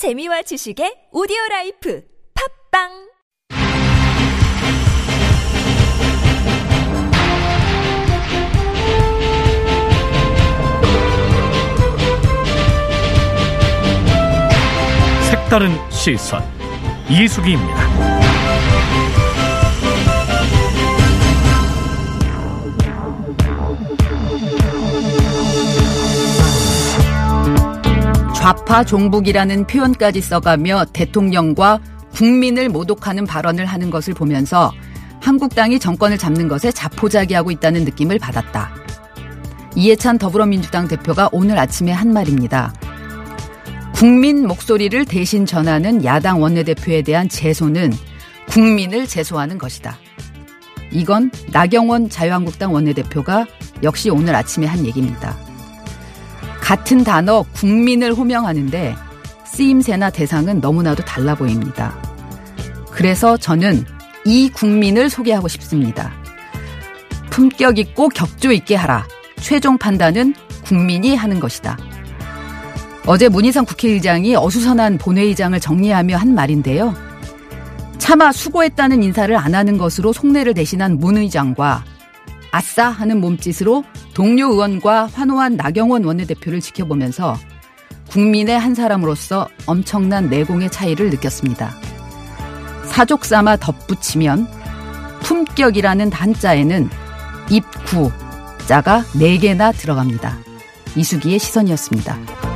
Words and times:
재미와 0.00 0.40
지식의 0.40 1.12
오디오 1.12 1.36
라이프 1.50 2.02
팝빵 2.72 2.88
색다른 15.28 15.68
시선 15.90 16.42
이수기입니다. 17.10 17.89
좌파 28.40 28.82
종북이라는 28.82 29.66
표현까지 29.66 30.22
써가며 30.22 30.86
대통령과 30.94 31.78
국민을 32.14 32.70
모독하는 32.70 33.26
발언을 33.26 33.66
하는 33.66 33.90
것을 33.90 34.14
보면서 34.14 34.72
한국당이 35.20 35.78
정권을 35.78 36.16
잡는 36.16 36.48
것에 36.48 36.72
자포자기하고 36.72 37.50
있다는 37.50 37.84
느낌을 37.84 38.18
받았다. 38.18 38.70
이해찬 39.76 40.16
더불어민주당 40.16 40.88
대표가 40.88 41.28
오늘 41.32 41.58
아침에 41.58 41.92
한 41.92 42.14
말입니다. 42.14 42.72
국민 43.92 44.46
목소리를 44.46 45.04
대신 45.04 45.44
전하는 45.44 46.02
야당 46.06 46.40
원내대표에 46.40 47.02
대한 47.02 47.28
제소는 47.28 47.92
국민을 48.48 49.06
제소하는 49.06 49.58
것이다. 49.58 49.98
이건 50.92 51.30
나경원 51.52 52.08
자유한국당 52.08 52.72
원내대표가 52.72 53.46
역시 53.82 54.08
오늘 54.08 54.34
아침에 54.34 54.66
한 54.66 54.86
얘기입니다. 54.86 55.36
같은 56.70 57.02
단어 57.02 57.44
국민을 57.52 58.14
호명하는데 58.14 58.94
쓰임새나 59.44 60.10
대상은 60.10 60.60
너무나도 60.60 61.04
달라 61.04 61.34
보입니다. 61.34 62.00
그래서 62.92 63.36
저는 63.36 63.84
이 64.24 64.48
국민을 64.50 65.10
소개하고 65.10 65.48
싶습니다. 65.48 66.12
품격 67.28 67.80
있고 67.80 68.08
격조 68.08 68.52
있게 68.52 68.76
하라. 68.76 69.04
최종 69.40 69.78
판단은 69.78 70.32
국민이 70.64 71.16
하는 71.16 71.40
것이다. 71.40 71.76
어제 73.04 73.28
문희상 73.28 73.64
국회의장이 73.64 74.36
어수선한 74.36 74.98
본회의장을 74.98 75.58
정리하며 75.58 76.18
한 76.18 76.36
말인데요. 76.36 76.94
차마 77.98 78.30
수고했다는 78.30 79.02
인사를 79.02 79.36
안 79.36 79.56
하는 79.56 79.76
것으로 79.76 80.12
속내를 80.12 80.54
대신한 80.54 80.98
문 80.98 81.16
의장과 81.16 81.82
아싸 82.52 82.88
하는 82.88 83.20
몸짓으로 83.20 83.84
동료 84.14 84.48
의원과 84.52 85.06
환호한 85.06 85.56
나경원 85.56 86.04
원내대표를 86.04 86.60
지켜보면서 86.60 87.36
국민의 88.10 88.58
한 88.58 88.74
사람으로서 88.74 89.48
엄청난 89.66 90.28
내공의 90.28 90.70
차이를 90.70 91.10
느꼈습니다. 91.10 91.70
사족 92.86 93.24
삼아 93.24 93.56
덧붙이면 93.56 94.48
품격이라는 95.22 96.10
단자에는 96.10 96.90
입구 97.50 98.10
자가 98.66 99.02
4개나 99.14 99.76
들어갑니다. 99.76 100.38
이수기의 100.96 101.38
시선이었습니다. 101.38 102.49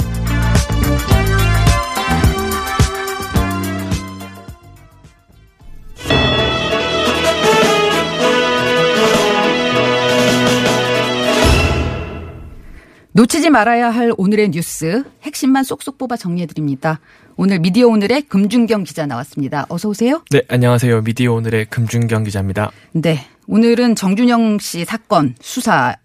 놓치지 13.17 13.51
말아야 13.51 13.91
할 13.91 14.13
오늘의 14.17 14.51
뉴스 14.51 15.05
핵심만 15.23 15.63
쏙쏙 15.63 15.99
뽑아 15.99 16.17
정리해드립니다. 16.17 16.99
오늘 17.37 17.61
미디어 17.61 17.87
오늘의 17.87 18.23
금준경 18.23 18.83
기자 18.83 19.07
나왔습니다. 19.07 19.67
어서 19.69 19.89
오세요. 19.89 20.25
네, 20.31 20.43
안녕하세요. 20.49 21.03
미디어 21.03 21.33
오늘의 21.33 21.67
금준경 21.67 22.25
기자입니다. 22.25 22.73
네, 22.91 23.25
오늘은 23.47 23.95
정준영 23.95 24.59
씨 24.59 24.85
사건 24.85 25.37
수사 25.41 25.73
와 25.73 25.97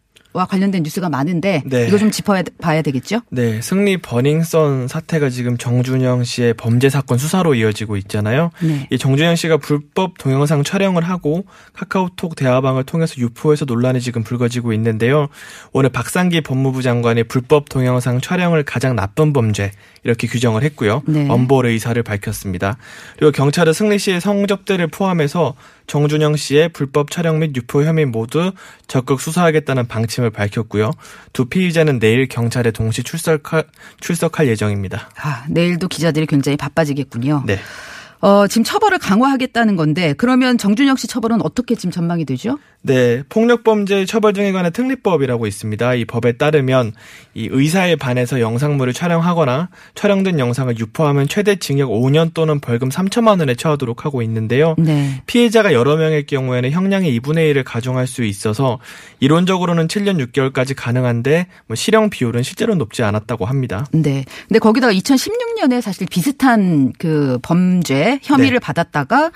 관련된 0.45 0.83
뉴스가 0.83 1.09
많은데 1.09 1.63
네. 1.66 1.88
이거 1.88 1.97
좀 1.97 2.11
짚어봐야 2.11 2.81
되겠죠? 2.81 3.22
네, 3.29 3.61
승리 3.61 3.97
버닝썬 3.97 4.88
사태가 4.88 5.29
지금 5.29 5.57
정준영 5.57 6.23
씨의 6.23 6.53
범죄 6.55 6.89
사건 6.89 7.17
수사로 7.17 7.55
이어지고 7.55 7.97
있잖아요. 7.97 8.51
네. 8.61 8.88
이 8.91 8.97
정준영 8.97 9.35
씨가 9.35 9.57
불법 9.57 10.17
동영상 10.17 10.63
촬영을 10.63 11.03
하고 11.03 11.45
카카오톡 11.73 12.35
대화방을 12.35 12.83
통해서 12.83 13.16
유포해서 13.17 13.66
논란이 13.66 14.01
지금 14.01 14.23
불거지고 14.23 14.73
있는데요. 14.73 15.27
오늘 15.73 15.89
박상기 15.89 16.41
법무부 16.41 16.81
장관이 16.81 17.23
불법 17.23 17.69
동영상 17.69 18.21
촬영을 18.21 18.63
가장 18.63 18.95
나쁜 18.95 19.33
범죄 19.33 19.71
이렇게 20.03 20.27
규정을 20.27 20.63
했고요. 20.63 21.03
네. 21.07 21.27
엄벌의 21.29 21.73
의사를 21.73 22.01
밝혔습니다. 22.01 22.77
그리고 23.17 23.31
경찰은 23.31 23.73
승리 23.73 24.00
씨의 24.00 24.21
성접대를 24.21 24.88
포함해서 24.88 25.56
정준영 25.89 26.35
씨의 26.35 26.69
불법 26.69 27.09
촬영 27.09 27.39
및 27.39 27.55
유포 27.55 27.83
혐의 27.83 28.05
모두 28.05 28.53
적극 28.88 29.19
수사하겠다는 29.19 29.88
방침을 29.88 30.29
밝혔고요. 30.29 30.91
두 31.33 31.45
피의자는 31.45 31.97
내일 32.00 32.27
경찰에 32.27 32.69
동시 32.69 33.01
출석할, 33.01 33.63
출석할 34.00 34.47
예정입니다. 34.47 35.09
아, 35.22 35.45
내일도 35.50 35.88
기자들이 35.88 36.27
굉장히 36.27 36.57
바빠지겠군요. 36.57 37.44
네. 37.47 37.57
어, 38.22 38.47
지금 38.47 38.63
처벌을 38.63 38.97
강화하겠다는 38.97 39.75
건데 39.75 40.13
그러면 40.18 40.57
정준영 40.57 40.97
씨 40.97 41.07
처벌은 41.07 41.41
어떻게 41.41 41.75
지금 41.75 41.91
전망이 41.91 42.25
되죠? 42.25 42.57
네, 42.81 43.24
폭력범죄 43.28 44.06
처벌 44.06 44.31
등에 44.31 44.53
관한 44.53 44.72
특례법이라고 44.72 45.47
있습니다. 45.47 45.94
이 45.96 46.06
법에 46.06 46.34
따르면 46.34 46.94
이 47.34 47.50
의사에 47.52 47.97
반해서 47.97 48.40
영상물을 48.40 48.94
촬영하거나 48.94 49.69
촬영된 49.96 50.40
영상을 50.40 50.78
유포하면 50.80 51.28
최대 51.28 51.57
징역 51.57 51.90
5년 51.90 52.34
또는 52.34 52.62
벌금 52.62 52.88
3천만 52.88 53.40
원에 53.40 53.56
처하도록 53.56 54.06
하고 54.06 54.22
있는데요. 54.22 54.75
네. 54.78 55.22
피해자가 55.25 55.74
여러 55.74 55.97
명일 55.97 56.25
경우에는 56.25 56.72
형량의 56.72 57.19
2분의 57.19 57.53
1을 57.53 57.63
가중할 57.66 58.07
수 58.07 58.24
있어서 58.24 58.80
이론적으로는 59.19 59.88
7년 59.88 60.25
6개월까지 60.31 60.74
가능한데 60.75 61.47
뭐 61.68 61.75
실형 61.75 62.09
비율은 62.09 62.44
실제로 62.44 62.75
높지 62.75 63.03
않았다고 63.03 63.46
합니다. 63.46 63.86
네. 63.91 64.24
근데 64.47 64.59
거기다가 64.59 64.94
2016 64.94 65.49
년에 65.59 65.81
사실 65.81 66.08
비슷한 66.09 66.94
그 66.97 67.38
범죄 67.42 68.20
혐의를 68.24 68.59
네. 68.59 68.59
받았다가 68.59 69.31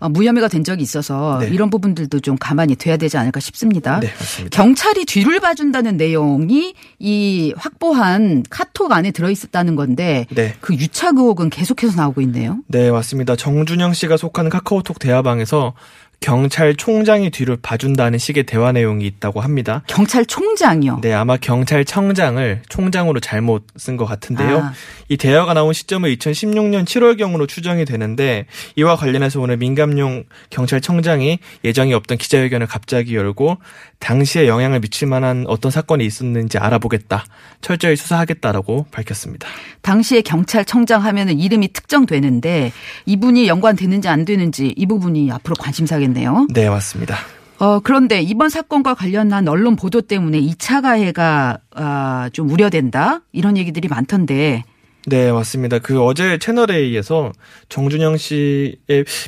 어, 0.00 0.08
무혐의가 0.08 0.48
된 0.48 0.62
적이 0.64 0.82
있어서 0.82 1.38
네. 1.40 1.48
이런 1.48 1.70
부분들도 1.70 2.20
좀 2.20 2.36
가만히 2.38 2.76
둬야 2.76 2.96
되지 2.96 3.16
않을까 3.16 3.40
싶습니다. 3.40 3.98
네, 4.00 4.08
맞습니다. 4.18 4.56
경찰이 4.56 5.04
뒤를 5.04 5.40
봐준다는 5.40 5.96
내용이 5.96 6.74
이 6.98 7.52
확보한 7.56 8.44
카톡 8.48 8.92
안에 8.92 9.10
들어있었다는 9.10 9.76
건데 9.76 10.26
네. 10.30 10.54
그 10.60 10.74
유착 10.74 11.16
의혹은 11.16 11.50
계속해서 11.50 11.96
나오고 11.96 12.20
있네요. 12.22 12.58
네, 12.68 12.90
맞습니다. 12.90 13.34
정준영 13.34 13.92
씨가 13.92 14.16
속한 14.16 14.48
카카오톡 14.50 14.98
대화방에서 14.98 15.74
경찰총장이 16.20 17.30
뒤를 17.30 17.56
봐준다는 17.62 18.18
식의 18.18 18.44
대화 18.44 18.72
내용이 18.72 19.06
있다고 19.06 19.40
합니다. 19.40 19.82
경찰총장이요? 19.86 21.00
네, 21.00 21.12
아마 21.12 21.36
경찰청장을 21.36 22.62
총장으로 22.68 23.20
잘못 23.20 23.64
쓴 23.76 23.96
것 23.96 24.04
같은데요. 24.04 24.58
아. 24.58 24.72
이 25.08 25.16
대화가 25.16 25.54
나온 25.54 25.72
시점은 25.72 26.10
2016년 26.14 26.84
7월경으로 26.84 27.48
추정이 27.48 27.84
되는데 27.84 28.46
이와 28.76 28.96
관련해서 28.96 29.40
오늘 29.40 29.56
민감용 29.56 30.24
경찰청장이 30.50 31.38
예정이 31.64 31.94
없던 31.94 32.18
기자회견을 32.18 32.66
갑자기 32.66 33.14
열고 33.14 33.58
당시에 34.00 34.48
영향을 34.48 34.80
미칠 34.80 35.08
만한 35.08 35.44
어떤 35.46 35.70
사건이 35.70 36.04
있었는지 36.04 36.58
알아보겠다. 36.58 37.24
철저히 37.60 37.96
수사하겠다라고 37.96 38.86
밝혔습니다. 38.90 39.48
당시에 39.82 40.20
경찰청장 40.20 41.04
하면은 41.04 41.38
이름이 41.38 41.72
특정되는데 41.72 42.72
이분이 43.06 43.48
연관되는지 43.48 44.08
안 44.08 44.24
되는지 44.24 44.74
이 44.76 44.86
부분이 44.86 45.30
앞으로 45.32 45.54
관심사겠 45.58 46.07
되겠네요. 46.14 46.46
네, 46.50 46.68
맞습니다. 46.68 47.16
어, 47.58 47.80
그런데 47.80 48.22
이번 48.22 48.50
사건과 48.50 48.94
관련한 48.94 49.48
언론 49.48 49.76
보도 49.76 50.00
때문에 50.00 50.40
2차 50.40 50.82
가해가 50.82 51.58
아, 51.74 52.30
좀 52.32 52.50
우려된다 52.50 53.20
이런 53.32 53.56
얘기들이 53.56 53.88
많던데 53.88 54.62
네, 55.06 55.32
맞습니다. 55.32 55.78
그 55.78 56.02
어제 56.04 56.38
채널A에서 56.38 57.32
정준영 57.70 58.18
씨의 58.18 58.76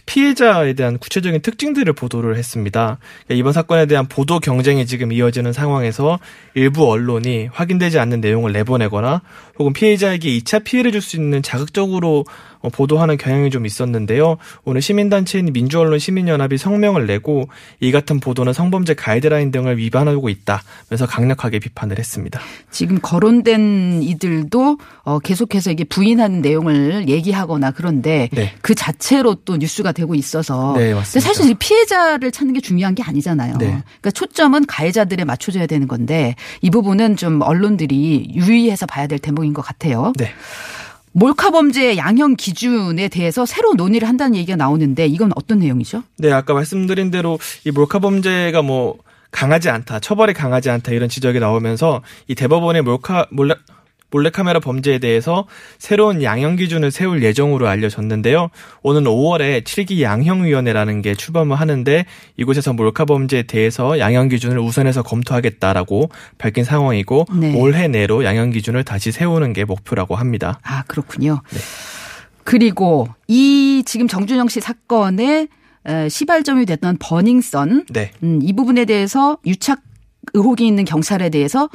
피해자에 0.04 0.74
대한 0.74 0.98
구체적인 0.98 1.40
특징들을 1.40 1.90
보도를 1.94 2.36
했습니다. 2.36 2.98
그러니까 3.24 3.34
이번 3.34 3.52
사건에 3.54 3.86
대한 3.86 4.06
보도 4.06 4.40
경쟁이 4.40 4.84
지금 4.84 5.10
이어지는 5.10 5.54
상황에서 5.54 6.18
일부 6.54 6.90
언론이 6.90 7.48
확인되지 7.52 7.98
않는 7.98 8.20
내용을 8.20 8.52
내보내거나 8.52 9.22
혹은 9.58 9.72
피해자에게 9.72 10.28
2차 10.38 10.64
피해를 10.64 10.92
줄 10.92 11.00
수 11.00 11.16
있는 11.16 11.40
자극적으로 11.42 12.26
어, 12.59 12.59
보도하는 12.68 13.16
경향이 13.16 13.50
좀 13.50 13.64
있었는데요. 13.64 14.36
오늘 14.64 14.82
시민단체인 14.82 15.52
민주언론 15.52 15.98
시민연합이 15.98 16.58
성명을 16.58 17.06
내고 17.06 17.48
이 17.80 17.90
같은 17.92 18.20
보도는 18.20 18.52
성범죄 18.52 18.94
가이드라인 18.94 19.50
등을 19.50 19.78
위반하고 19.78 20.28
있다면서 20.28 21.06
강력하게 21.08 21.58
비판을 21.58 21.98
했습니다. 21.98 22.40
지금 22.70 22.98
거론된 23.00 24.02
이들도 24.02 24.78
어, 25.04 25.18
계속해서 25.18 25.70
이게 25.70 25.84
부인하는 25.84 26.42
내용을 26.42 27.08
얘기하거나 27.08 27.70
그런데 27.70 28.28
네. 28.32 28.52
그 28.60 28.74
자체로 28.74 29.34
또 29.44 29.56
뉴스가 29.56 29.92
되고 29.92 30.14
있어서 30.14 30.74
네, 30.76 30.92
맞습니다. 30.92 31.32
사실 31.32 31.54
피해자를 31.58 32.30
찾는 32.30 32.54
게 32.54 32.60
중요한 32.60 32.94
게 32.94 33.02
아니잖아요. 33.02 33.56
네. 33.58 33.66
그러니까 33.66 34.10
초점은 34.12 34.66
가해자들에 34.66 35.24
맞춰져야 35.24 35.66
되는 35.66 35.88
건데 35.88 36.34
이 36.60 36.70
부분은 36.70 37.16
좀 37.16 37.40
언론들이 37.40 38.32
유의해서 38.34 38.86
봐야 38.86 39.06
될 39.06 39.18
대목인 39.18 39.52
것 39.54 39.62
같아요. 39.62 40.12
네. 40.16 40.32
몰카 41.12 41.50
범죄의 41.50 41.98
양형 41.98 42.36
기준에 42.36 43.08
대해서 43.08 43.44
새로 43.44 43.74
논의를 43.74 44.08
한다는 44.08 44.36
얘기가 44.36 44.56
나오는데 44.56 45.06
이건 45.06 45.32
어떤 45.34 45.58
내용이죠? 45.58 46.02
네, 46.18 46.30
아까 46.30 46.54
말씀드린 46.54 47.10
대로 47.10 47.38
이 47.64 47.70
몰카 47.70 47.98
범죄가 47.98 48.62
뭐 48.62 48.98
강하지 49.30 49.70
않다, 49.70 50.00
처벌이 50.00 50.32
강하지 50.34 50.70
않다 50.70 50.92
이런 50.92 51.08
지적이 51.08 51.40
나오면서 51.40 52.02
이 52.28 52.34
대법원의 52.34 52.82
몰카 52.82 53.26
몰래 53.30 53.54
몰래카메라 54.10 54.60
범죄에 54.60 54.98
대해서 54.98 55.46
새로운 55.78 56.22
양형 56.22 56.56
기준을 56.56 56.90
세울 56.90 57.22
예정으로 57.22 57.68
알려졌는데요. 57.68 58.50
오는 58.82 59.04
5월에 59.04 59.62
7기 59.62 60.02
양형위원회라는 60.02 61.02
게 61.02 61.14
출범을 61.14 61.56
하는데 61.56 62.04
이곳에서 62.36 62.72
몰카 62.72 63.04
범죄에 63.04 63.42
대해서 63.44 63.98
양형 63.98 64.28
기준을 64.28 64.58
우선해서 64.58 65.02
검토하겠다라고 65.02 66.10
밝힌 66.38 66.64
상황이고 66.64 67.26
네. 67.34 67.54
올해 67.56 67.88
내로 67.88 68.24
양형 68.24 68.50
기준을 68.50 68.84
다시 68.84 69.12
세우는 69.12 69.52
게 69.52 69.64
목표라고 69.64 70.16
합니다. 70.16 70.60
아 70.62 70.82
그렇군요. 70.86 71.40
네. 71.50 71.60
그리고 72.44 73.08
이 73.28 73.82
지금 73.86 74.08
정준영 74.08 74.48
씨 74.48 74.60
사건의 74.60 75.48
시발점이 76.08 76.66
됐던 76.66 76.98
버닝썬 76.98 77.86
네. 77.90 78.10
음, 78.22 78.40
이 78.42 78.52
부분에 78.52 78.84
대해서 78.84 79.38
유착 79.46 79.80
의혹이 80.34 80.66
있는 80.66 80.84
경찰에 80.84 81.30
대해서 81.30 81.68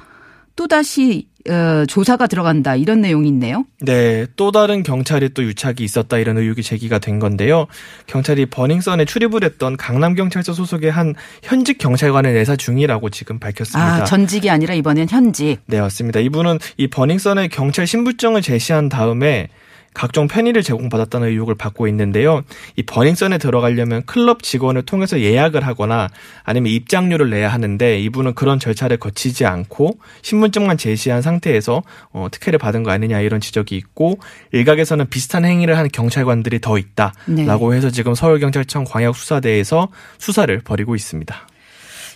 또다시 0.56 1.28
어, 1.50 1.86
조사가 1.86 2.28
들어간다 2.28 2.76
이런 2.76 3.02
내용이 3.02 3.28
있네요. 3.28 3.66
네, 3.82 4.26
또 4.36 4.52
다른 4.52 4.84
경찰이 4.84 5.30
또 5.34 5.44
유착이 5.44 5.76
있었다 5.80 6.18
이런 6.18 6.38
의혹이 6.38 6.64
제기가 6.64 7.00
된 7.00 7.20
건데요. 7.20 7.68
경찰이 8.08 8.48
버닝썬에 8.48 9.06
출입을 9.06 9.44
했던 9.44 9.78
강남 9.78 10.16
경찰서 10.16 10.54
소속의 10.54 10.92
한 10.92 11.14
현직 11.44 11.78
경찰관을 11.78 12.34
내사 12.34 12.56
중이라고 12.56 13.10
지금 13.10 13.40
밝혔습니다. 13.40 13.96
아, 13.96 14.04
전직이 14.06 14.50
아니라 14.50 14.74
이번엔 14.74 15.08
현직. 15.10 15.60
네, 15.68 15.80
맞습니다. 15.80 16.20
이분은 16.20 16.60
이 16.78 16.88
버닝썬의 16.88 17.50
경찰 17.50 17.86
신분증을 17.86 18.42
제시한 18.42 18.90
다음에 18.90 19.50
각종 19.96 20.28
편의를 20.28 20.62
제공받았다는 20.62 21.30
의혹을 21.30 21.56
받고 21.56 21.88
있는데요. 21.88 22.44
이 22.76 22.84
버닝썬에 22.84 23.40
들어가려면 23.40 24.04
클럽 24.06 24.44
직원을 24.44 24.84
통해서 24.84 25.20
예약을 25.20 25.66
하거나 25.66 26.10
아니면 26.44 26.72
입장료를 26.74 27.30
내야 27.32 27.52
하는데 27.52 28.00
이분은 28.00 28.36
그런 28.36 28.60
절차를 28.60 28.98
거치지 28.98 29.46
않고 29.46 29.98
신분증만 30.22 30.78
제시한 30.78 31.24
상태에서 31.24 31.82
어, 32.12 32.28
특혜를 32.30 32.60
받은 32.60 32.84
거 32.84 32.92
아니냐 32.92 33.22
이런 33.22 33.40
지적이 33.40 33.78
있고 33.78 34.20
일각에서는 34.52 35.10
비슷한 35.10 35.46
행위를 35.46 35.78
하는 35.78 35.90
경찰관들이 35.92 36.60
더 36.60 36.78
있다라고 36.78 37.72
네. 37.72 37.78
해서 37.78 37.90
지금 37.90 38.14
서울경찰청 38.14 38.84
광역수사대에서 38.84 39.88
수사를 40.18 40.60
벌이고 40.60 40.96
있습니다. 40.96 41.48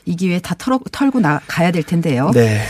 이 0.05 0.15
기회에 0.15 0.39
다 0.39 0.53
털어, 0.57 0.79
털고 0.91 1.21
나, 1.21 1.39
가야 1.47 1.71
될 1.71 1.83
텐데요. 1.83 2.31
네. 2.33 2.61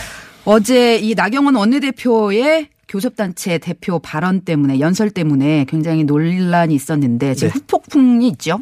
어제 0.46 0.98
이 0.98 1.16
나경원 1.16 1.56
원내대표의 1.56 2.70
교섭단체 2.90 3.60
대표 3.60 4.00
발언 4.00 4.42
때문에 4.42 4.80
연설 4.80 5.12
때문에 5.12 5.66
굉장히 5.70 6.04
논란이 6.04 6.74
있었는데 6.74 7.36
지금 7.36 7.54
네. 7.54 7.60
후폭풍이 7.60 8.28
있죠. 8.30 8.60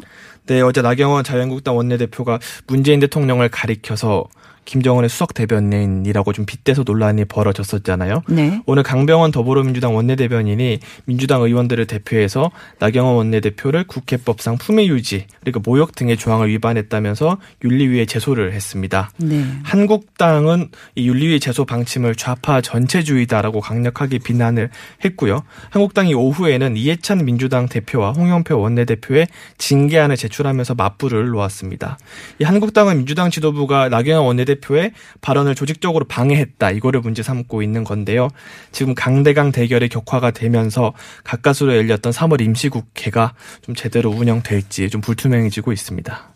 네, 0.48 0.62
어제 0.62 0.80
나경원 0.80 1.24
자유한국당 1.24 1.76
원내대표가 1.76 2.38
문재인 2.66 3.00
대통령을 3.00 3.50
가리켜서 3.50 4.24
김정은의 4.68 5.08
수석 5.08 5.32
대변인이라고 5.32 6.34
좀 6.34 6.44
빗대서 6.44 6.82
논란이 6.84 7.24
벌어졌었잖아요. 7.24 8.22
네. 8.28 8.60
오늘 8.66 8.82
강병원 8.82 9.32
더불어민주당 9.32 9.96
원내대변인이 9.96 10.80
민주당 11.06 11.40
의원들을 11.40 11.86
대표해서 11.86 12.50
나경원 12.78 13.16
원내대표를 13.16 13.86
국회법상 13.86 14.58
품위 14.58 14.90
유지 14.90 15.24
그리고 15.40 15.60
모욕 15.64 15.94
등의 15.94 16.18
조항을 16.18 16.50
위반했다면서 16.50 17.38
윤리위에 17.64 18.04
제소를 18.04 18.52
했습니다. 18.52 19.10
네. 19.16 19.42
한국당은 19.62 20.68
이 20.96 21.08
윤리위 21.08 21.40
제소 21.40 21.64
방침을 21.64 22.14
좌파 22.14 22.60
전체주의다라고 22.60 23.62
강력하게 23.62 24.18
비난을 24.18 24.68
했고요. 25.02 25.44
한국당이 25.70 26.12
오후에는 26.12 26.76
이해찬 26.76 27.24
민주당 27.24 27.70
대표와 27.70 28.12
홍영표 28.12 28.60
원내대표의 28.60 29.28
징계안을 29.56 30.16
제출 30.16 30.37
하면서 30.46 30.74
맞불을 30.74 31.28
놓았습니다. 31.28 31.98
이 32.38 32.44
한국당은 32.44 32.98
민주당 32.98 33.30
지도부가 33.30 33.88
나경원 33.88 34.26
원내대표 34.26 34.68
대표의 34.68 34.92
발언을 35.20 35.54
조직적으로 35.54 36.04
방해했다. 36.06 36.70
이거를 36.70 37.00
문제 37.00 37.22
삼고 37.22 37.62
있는 37.62 37.84
건데요. 37.84 38.28
지금 38.72 38.94
강대강 38.94 39.52
대결이 39.52 39.88
격화가 39.88 40.32
되면서 40.32 40.92
가까스로 41.24 41.76
열렸던 41.76 42.12
3월 42.12 42.40
임시국회가 42.40 43.34
좀 43.62 43.74
제대로 43.74 44.10
운영될지 44.10 44.90
좀 44.90 45.00
불투명해지고 45.00 45.72
있습니다. 45.72 46.34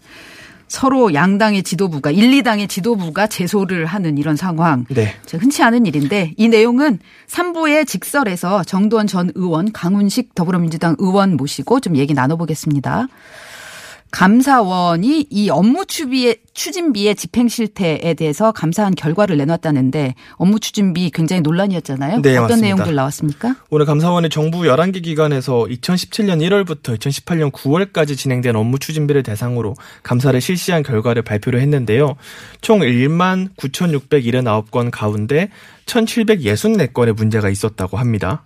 서로 0.68 1.12
양당의 1.12 1.64
지도부가 1.64 2.10
1, 2.10 2.30
2당의 2.30 2.66
지도부가 2.66 3.26
제소를 3.26 3.84
하는 3.84 4.16
이런 4.16 4.36
상황. 4.36 4.86
네. 4.88 5.14
흔치 5.30 5.62
않은 5.62 5.84
일인데 5.84 6.32
이 6.38 6.48
내용은 6.48 6.98
3부의 7.28 7.86
직설에서 7.86 8.64
정도원 8.64 9.06
전 9.06 9.30
의원, 9.34 9.70
강훈식 9.70 10.34
더불어민주당 10.34 10.96
의원 10.98 11.36
모시고 11.36 11.80
좀 11.80 11.96
얘기 11.96 12.14
나눠보겠습니다. 12.14 13.08
감사원이 14.12 15.26
이 15.30 15.48
업무 15.48 15.86
추비의 15.86 16.36
추진비의 16.52 17.16
집행 17.16 17.48
실태에 17.48 18.12
대해서 18.14 18.52
감사한 18.52 18.94
결과를 18.94 19.38
내놨다는데 19.38 20.14
업무 20.34 20.60
추진비 20.60 21.10
굉장히 21.12 21.40
논란이었잖아요. 21.40 22.20
네, 22.20 22.32
어떤 22.36 22.42
맞습니다. 22.42 22.66
내용들 22.66 22.94
나왔습니까? 22.94 23.56
오늘 23.70 23.86
감사원이 23.86 24.28
정부 24.28 24.60
11개 24.60 25.02
기관에서 25.02 25.64
2017년 25.64 26.46
1월부터 26.46 26.98
2018년 26.98 27.50
9월까지 27.50 28.16
진행된 28.16 28.54
업무 28.54 28.78
추진비를 28.78 29.22
대상으로 29.22 29.74
감사를 30.02 30.38
실시한 30.42 30.82
결과를 30.82 31.22
발표를 31.22 31.60
했는데요. 31.62 32.14
총 32.60 32.80
1만 32.80 33.56
9,679건 33.56 34.90
가운데 34.92 35.48
1,764건의 35.86 37.14
문제가 37.14 37.48
있었다고 37.48 37.96
합니다. 37.96 38.42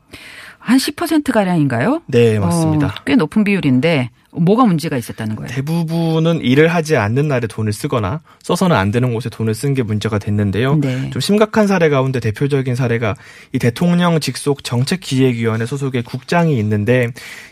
한 0.60 0.78
10%가량인가요? 0.78 2.02
네, 2.06 2.38
맞습니다. 2.38 2.86
어, 2.86 2.90
꽤 3.04 3.14
높은 3.14 3.44
비율인데 3.44 4.10
뭐가 4.38 4.64
문제가 4.64 4.96
있었다는 4.96 5.36
거예요? 5.36 5.48
대부분은 5.48 6.40
일을 6.42 6.68
하지 6.68 6.96
않는 6.96 7.28
날에 7.28 7.46
돈을 7.46 7.72
쓰거나 7.72 8.20
써서는 8.42 8.76
안 8.76 8.90
되는 8.90 9.12
곳에 9.14 9.28
돈을 9.28 9.54
쓴 9.54 9.74
게 9.74 9.82
문제가 9.82 10.18
됐는데요. 10.18 10.76
네. 10.76 11.10
좀 11.10 11.20
심각한 11.20 11.66
사례 11.66 11.88
가운데 11.88 12.20
대표적인 12.20 12.74
사례가 12.74 13.14
이 13.52 13.58
대통령 13.58 14.18
직속 14.20 14.64
정책기획위원회 14.64 15.66
소속의 15.66 16.02
국장이 16.02 16.58
있는데 16.58 17.08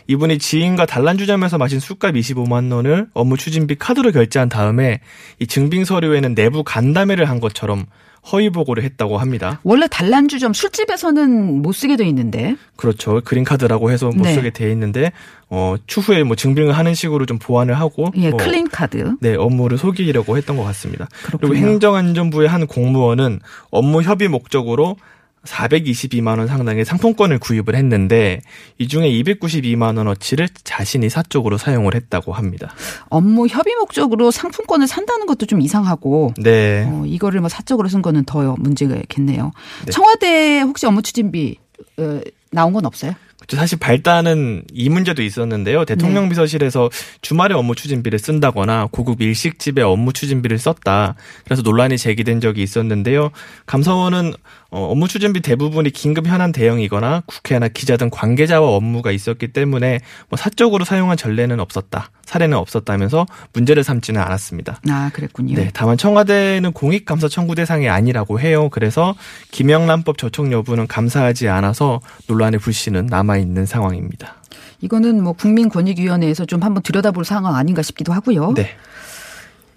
이분이 0.07 0.39
지인과 0.39 0.85
단란주점에서 0.85 1.57
마신 1.57 1.79
술값 1.79 2.15
25만 2.15 2.71
원을 2.73 3.07
업무 3.13 3.37
추진비 3.37 3.75
카드로 3.75 4.11
결제한 4.11 4.49
다음에 4.49 4.99
이 5.39 5.47
증빙 5.47 5.85
서류에는 5.85 6.35
내부 6.35 6.63
간담회를 6.63 7.29
한 7.29 7.39
것처럼 7.39 7.85
허위 8.31 8.49
보고를 8.49 8.83
했다고 8.83 9.17
합니다. 9.17 9.59
원래 9.63 9.87
단란주점 9.87 10.53
술집에서는 10.53 11.61
못 11.61 11.71
쓰게 11.73 11.95
돼 11.95 12.07
있는데. 12.07 12.55
그렇죠. 12.75 13.21
green 13.23 13.49
card라고 13.49 13.91
해서 13.91 14.07
못 14.07 14.23
네. 14.23 14.33
쓰게 14.33 14.49
돼 14.51 14.71
있는데 14.71 15.11
어 15.49 15.75
추후에 15.85 16.23
뭐 16.23 16.35
증빙을 16.35 16.73
하는 16.73 16.93
식으로 16.95 17.25
좀 17.25 17.37
보완을 17.37 17.79
하고 17.79 18.11
예, 18.15 18.29
뭐 18.29 18.39
clean 18.39 18.69
card. 18.69 19.15
네, 19.19 19.35
업무를 19.35 19.77
속이려고 19.77 20.37
했던 20.37 20.57
것 20.57 20.63
같습니다. 20.63 21.07
그렇군요. 21.23 21.51
그리고 21.51 21.67
행정안전부의 21.67 22.47
한 22.49 22.67
공무원은 22.67 23.39
업무 23.69 24.01
협의 24.01 24.27
목적으로 24.27 24.97
422만 25.45 26.39
원 26.39 26.47
상당의 26.47 26.85
상품권을 26.85 27.39
구입을 27.39 27.75
했는데 27.75 28.41
이 28.77 28.87
중에 28.87 29.09
292만 29.09 29.97
원어치를 29.97 30.49
자신이 30.63 31.09
사적으로 31.09 31.57
사용을 31.57 31.95
했다고 31.95 32.33
합니다. 32.33 32.73
업무 33.09 33.47
협의 33.47 33.75
목적으로 33.75 34.31
상품권을 34.31 34.87
산다는 34.87 35.25
것도 35.25 35.45
좀 35.45 35.61
이상하고 35.61 36.33
네. 36.37 36.85
어, 36.87 37.03
이거를 37.05 37.39
뭐 37.39 37.49
사적으로 37.49 37.87
쓴 37.87 38.01
거는 38.01 38.25
더 38.25 38.55
문제겠네요. 38.57 39.51
네. 39.85 39.91
청와대 39.91 40.59
혹시 40.61 40.85
업무 40.85 41.01
추진비 41.01 41.57
어, 41.97 42.21
나온 42.51 42.73
건 42.73 42.85
없어요? 42.85 43.13
사실 43.49 43.77
발단은 43.79 44.63
이 44.73 44.89
문제도 44.89 45.21
있었는데요. 45.21 45.85
대통령 45.85 46.23
네. 46.23 46.29
비서실에서 46.29 46.89
주말에 47.21 47.53
업무 47.53 47.75
추진비를 47.75 48.19
쓴다거나 48.19 48.87
고급 48.91 49.21
일식집에 49.21 49.81
업무 49.81 50.13
추진비를 50.13 50.57
썼다. 50.57 51.15
그래서 51.43 51.61
논란이 51.61 51.97
제기된 51.97 52.39
적이 52.41 52.63
있었는데요. 52.63 53.31
감사원은 53.65 54.33
어, 54.71 54.87
업무 54.91 55.07
추진비 55.07 55.41
대부분이 55.41 55.91
긴급 55.91 56.27
현안 56.27 56.51
대응이거나 56.51 57.23
국회나 57.25 57.67
기자 57.69 57.95
등 57.95 58.09
관계자와 58.11 58.67
업무가 58.75 59.11
있었기 59.11 59.49
때문에 59.49 59.99
뭐 60.29 60.37
사적으로 60.37 60.83
사용한 60.83 61.15
전례는 61.15 61.59
없었다. 61.59 62.09
사례는 62.25 62.57
없었다면서 62.57 63.25
문제를 63.53 63.83
삼지는 63.83 64.19
않았습니다. 64.19 64.81
아, 64.89 65.11
그랬군요. 65.13 65.55
네, 65.55 65.69
다만 65.73 65.95
청와대는 65.97 66.73
공익감사 66.73 67.29
청구 67.29 67.55
대상이 67.55 67.87
아니라고 67.87 68.39
해요. 68.39 68.69
그래서 68.69 69.15
김영란법 69.51 70.17
저촉 70.17 70.51
여부는 70.51 70.87
감사하지 70.87 71.47
않아서 71.47 72.01
논란의 72.27 72.59
불씨는 72.59 73.05
남아 73.05 73.34
있는 73.37 73.65
상황입니다. 73.65 74.35
이거는 74.81 75.23
뭐 75.23 75.33
국민권익위원회에서 75.33 76.45
좀 76.45 76.61
한번 76.61 76.83
들여다볼 76.83 77.25
상황 77.25 77.55
아닌가 77.55 77.81
싶기도 77.81 78.13
하고요. 78.13 78.53
네. 78.53 78.69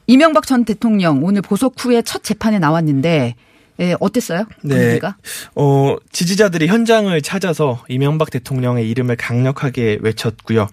이명박 0.07 0.47
전 0.47 0.65
대통령 0.65 1.23
오늘 1.23 1.43
보석 1.43 1.75
후에 1.79 2.03
첫 2.03 2.23
재판에 2.23 2.59
나왔는데 2.59 3.35
예, 3.81 3.95
어땠어요? 4.01 4.45
분위기가? 4.61 5.17
네. 5.23 5.51
어, 5.55 5.97
지지자들이 6.11 6.67
현장을 6.67 7.21
찾아서 7.23 7.85
이명박 7.89 8.31
대통령의 8.31 8.89
이름을 8.91 9.17
강력하게 9.17 9.99
외쳤고요. 10.01 10.67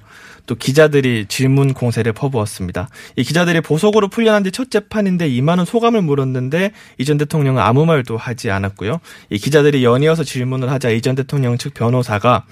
또 0.46 0.56
기자들이 0.56 1.26
질문 1.28 1.74
공세를 1.74 2.14
퍼부었습니다. 2.14 2.90
이 3.16 3.24
기자들이 3.24 3.62
보석으로 3.62 4.08
풀려난 4.10 4.44
뒤 4.44 4.52
첫 4.52 4.70
재판인데 4.72 5.28
이만한 5.28 5.66
소감을 5.66 6.02
물었는데 6.02 6.72
이 6.98 7.04
전 7.06 7.18
대통령은 7.18 7.62
아무 7.62 7.86
말도 7.86 8.18
하지 8.18 8.52
않았고요. 8.52 9.00
이 9.30 9.38
기자들이 9.38 9.84
연이어서 9.84 10.24
질문을 10.24 10.70
하자 10.72 10.90
이 10.90 11.02
전 11.02 11.16
대통령 11.16 11.58
측 11.58 11.74
변호사가 11.74 12.46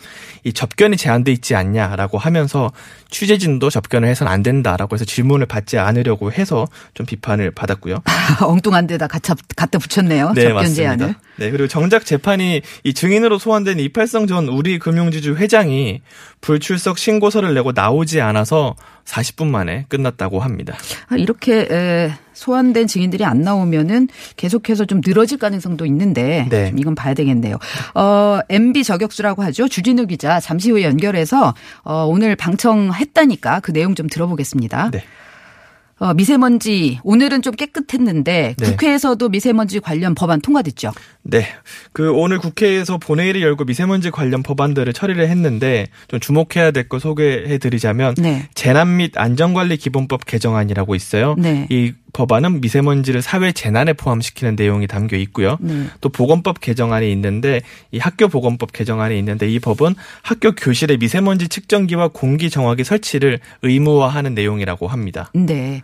이 0.44 0.54
접견이 0.54 0.98
제한돼 0.98 1.32
있지 1.32 1.56
않냐라고 1.56 2.18
하면서 2.18 2.72
취재진도 3.10 3.70
접견을 3.70 4.08
해서는 4.10 4.32
안 4.32 4.44
된다라고 4.44 4.96
해서 4.96 5.06
질문을 5.06 5.46
받지 5.46 5.78
않으려고 5.78 6.32
해서 6.32 6.68
좀 6.94 7.06
비판을 7.06 7.52
받았고요. 7.52 7.98
엉뚱한 8.42 8.88
데다 8.88 9.08
갖다, 9.08 9.36
갖다 9.56 9.80
붙였네요. 9.80 10.34
네, 10.34 10.42
접견 10.44 10.56
맞습니다. 10.56 10.76
제한을. 10.76 11.16
네, 11.38 11.52
그리고 11.52 11.68
정작 11.68 12.06
재판이 12.06 12.62
이 12.84 12.94
증인으로 12.94 13.40
소환된 13.40 13.80
이팔성 13.80 14.28
전 14.28 14.48
우리금융지주 14.48 15.36
회장이 15.36 16.02
불출석 16.44 16.98
신고서를 16.98 17.54
내고 17.54 17.72
나오지 17.72 18.20
않아서 18.20 18.76
40분 19.06 19.48
만에 19.48 19.86
끝났다고 19.88 20.42
합니다. 20.42 20.76
아, 21.08 21.16
이렇게 21.16 22.12
소환된 22.34 22.88
증인들이 22.88 23.24
안 23.24 23.42
나오면은 23.42 24.10
계속해서 24.36 24.86
좀 24.86 25.02
늘어질 25.06 25.38
가능성도 25.38 25.86
있는데 25.86 26.46
네. 26.50 26.70
좀 26.70 26.80
이건 26.80 26.96
봐야 26.96 27.14
되겠네요. 27.14 27.58
어, 27.96 28.40
MB 28.50 28.84
저격수라고 28.84 29.42
하죠. 29.44 29.70
주진우 29.70 30.06
기자 30.08 30.40
잠시 30.42 30.70
후에 30.70 30.84
연결해서 30.84 31.54
어, 31.84 32.06
오늘 32.06 32.36
방청했다니까 32.36 33.62
그 33.62 33.72
내용 33.72 33.96
좀 33.96 34.08
들어보겠습니다. 34.08 34.92
네. 34.92 35.04
어, 36.04 36.14
미세먼지 36.14 37.00
오늘은 37.04 37.42
좀 37.42 37.56
깨끗했는데 37.56 38.56
네. 38.58 38.66
국회에서도 38.66 39.30
미세먼지 39.30 39.80
관련 39.80 40.14
법안 40.16 40.42
통과됐죠. 40.42 40.92
네. 41.22 41.46
그 41.94 42.12
오늘 42.12 42.40
국회에서 42.40 42.98
본회의를 42.98 43.42
열고 43.42 43.64
미세먼지 43.64 44.12
관련 44.12 44.44
법안들을 44.44 44.92
처리를 44.92 45.30
했는데 45.30 45.88
좀 46.10 46.20
주목해야 46.20 46.72
될 46.72 46.90
거 46.90 47.00
소개해 47.00 47.58
드리자면 47.60 48.16
네. 48.16 48.50
재난 48.54 48.98
및 48.98 49.18
안전관리 49.18 49.78
기본법 49.78 50.26
개정안이라고 50.26 50.96
있어요. 50.96 51.36
네. 51.38 51.66
이 51.70 51.94
법안은 52.14 52.62
미세먼지를 52.62 53.22
사회 53.22 53.52
재난에 53.52 53.94
포함시키는 53.94 54.56
내용이 54.56 54.88
담겨 54.88 55.18
있고요. 55.18 55.58
네. 55.60 55.88
또 56.00 56.10
보건법 56.10 56.62
개정안이 56.62 57.12
있는데 57.12 57.62
이 57.92 57.98
학교 57.98 58.28
보건법 58.28 58.72
개정안이 58.72 59.18
있는데 59.20 59.50
이 59.50 59.60
법은 59.60 59.96
학교 60.22 60.54
교실에 60.54 60.98
미세먼지 60.98 61.50
측정기와 61.50 62.10
공기 62.10 62.50
정화기 62.50 62.84
설치를 62.84 63.40
의무화하는 63.64 64.36
내용이라고 64.36 64.88
합니다. 64.88 65.32
네. 65.34 65.82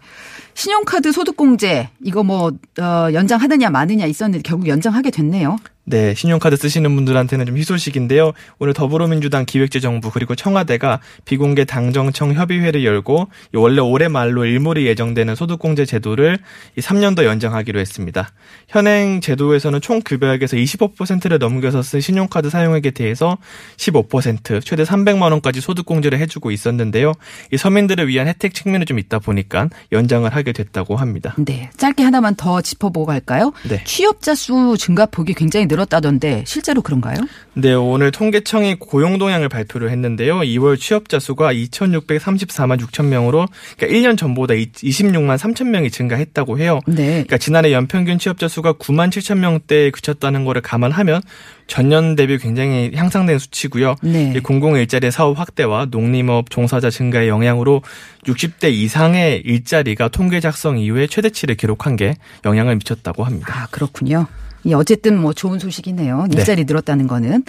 신용카드 0.54 1.12
소득공제 1.12 1.90
이거 2.04 2.24
뭐 2.24 2.52
어, 2.80 3.14
연장하느냐 3.14 3.70
마느냐 3.70 4.06
있었는데 4.06 4.44
결국 4.44 4.68
연장하게 4.68 5.12
됐네요. 5.12 5.58
네, 5.90 6.14
신용카드 6.14 6.56
쓰시는 6.56 6.94
분들한테는 6.96 7.48
좀 7.48 7.58
희소식인데요. 7.58 8.34
오늘 8.60 8.76
더불어민주당 8.76 9.44
기획재정부 9.46 10.12
그리고 10.12 10.36
청와대가 10.36 11.00
비공개 11.26 11.66
당정청 11.66 12.34
협의회를 12.34 12.86
열고 12.86 13.28
원래 13.56 13.82
올해 13.82 14.08
말로 14.08 14.46
일몰이 14.46 14.86
예정되는 14.86 15.34
소득공제 15.34 15.86
제도를 15.86 16.38
3년 16.78 17.16
더 17.16 17.26
연장하기로 17.26 17.80
했습니다. 17.80 18.30
현행 18.68 19.20
제도에서는 19.20 19.82
총 19.82 20.00
급여액에서 20.04 20.58
25%를 20.58 21.40
넘겨서 21.40 21.82
쓴 21.82 22.02
신용카드 22.02 22.52
사용액에 22.52 22.92
대해서 22.92 23.40
15% 23.78 24.64
최대 24.64 24.84
300만 24.84 25.32
원까지 25.32 25.60
소득공제를 25.60 26.20
해주고 26.20 26.52
있었는데요. 26.52 27.14
이 27.52 27.58
서민들을 27.58 28.08
위한 28.08 28.28
혜택 28.28 28.54
측면이 28.54 28.86
좀 28.86 29.00
있다 29.00 29.18
보니까 29.18 29.70
연장을 29.92 30.30
하게 30.32 30.52
됐다고 30.52 30.98
합니다. 30.98 31.34
네, 31.40 31.72
짧게 31.78 32.04
하나만 32.04 32.36
더 32.36 32.62
짚어보고 32.62 33.08
갈까요? 33.08 33.54
네. 33.68 33.84
취업자 33.86 34.36
수 34.36 34.78
증가폭이 34.78 35.34
굉장히 35.34 35.68
늘 35.68 35.79
늘었다던데 35.80 36.44
실제로 36.46 36.82
그런가요? 36.82 37.18
네, 37.54 37.74
오늘 37.74 38.12
통계청이 38.12 38.76
고용 38.76 39.18
동향을 39.18 39.50
발표를 39.50 39.90
했는데요. 39.92 40.40
2월 40.40 40.80
취업자 40.80 41.20
수가 41.20 41.54
2,634만 41.54 42.80
6천 42.82 43.06
명으로 43.06 43.48
그러니까 43.78 43.98
1년 43.98 44.18
전보다 44.18 44.54
26만 44.54 45.38
3천 45.38 45.70
명이 45.70 45.92
증가했다고 45.92 46.60
해요. 46.60 46.80
네. 46.88 47.06
그러니까 47.06 47.38
지난해 47.38 47.72
연평균 47.72 48.20
취업자 48.20 48.48
수가 48.48 48.74
9만 48.74 49.10
7천 49.10 49.38
명대에 49.40 49.92
그쳤다는 49.92 50.46
거를 50.46 50.62
감안하면 50.62 51.22
전년 51.68 52.16
대비 52.16 52.38
굉장히 52.40 52.92
향상된 52.96 53.38
수치고요. 53.38 53.96
네. 54.02 54.40
공공 54.42 54.76
일자리 54.78 55.12
사업 55.12 55.40
확대와 55.40 55.88
농림업 55.92 56.50
종사자 56.50 56.90
증가의 56.90 57.30
영향으로 57.30 57.84
60대 58.26 58.72
이상의 58.72 59.44
일자리가 59.46 60.08
통계 60.08 60.40
작성 60.40 60.80
이후에 60.80 61.08
최대치를 61.08 61.56
기록한 61.56 61.96
게 61.96 62.16
영향을 62.44 62.76
미쳤다고 62.76 63.24
합니다. 63.24 63.54
아, 63.56 63.68
그렇군요. 63.70 64.26
어쨌든 64.74 65.20
뭐 65.20 65.34
좋은 65.34 65.60
소식이네요. 65.60 66.28
네. 66.30 66.38
일자리 66.38 66.66
네. 66.66 66.72
늘었다는 66.72 67.08
거는. 67.08 67.44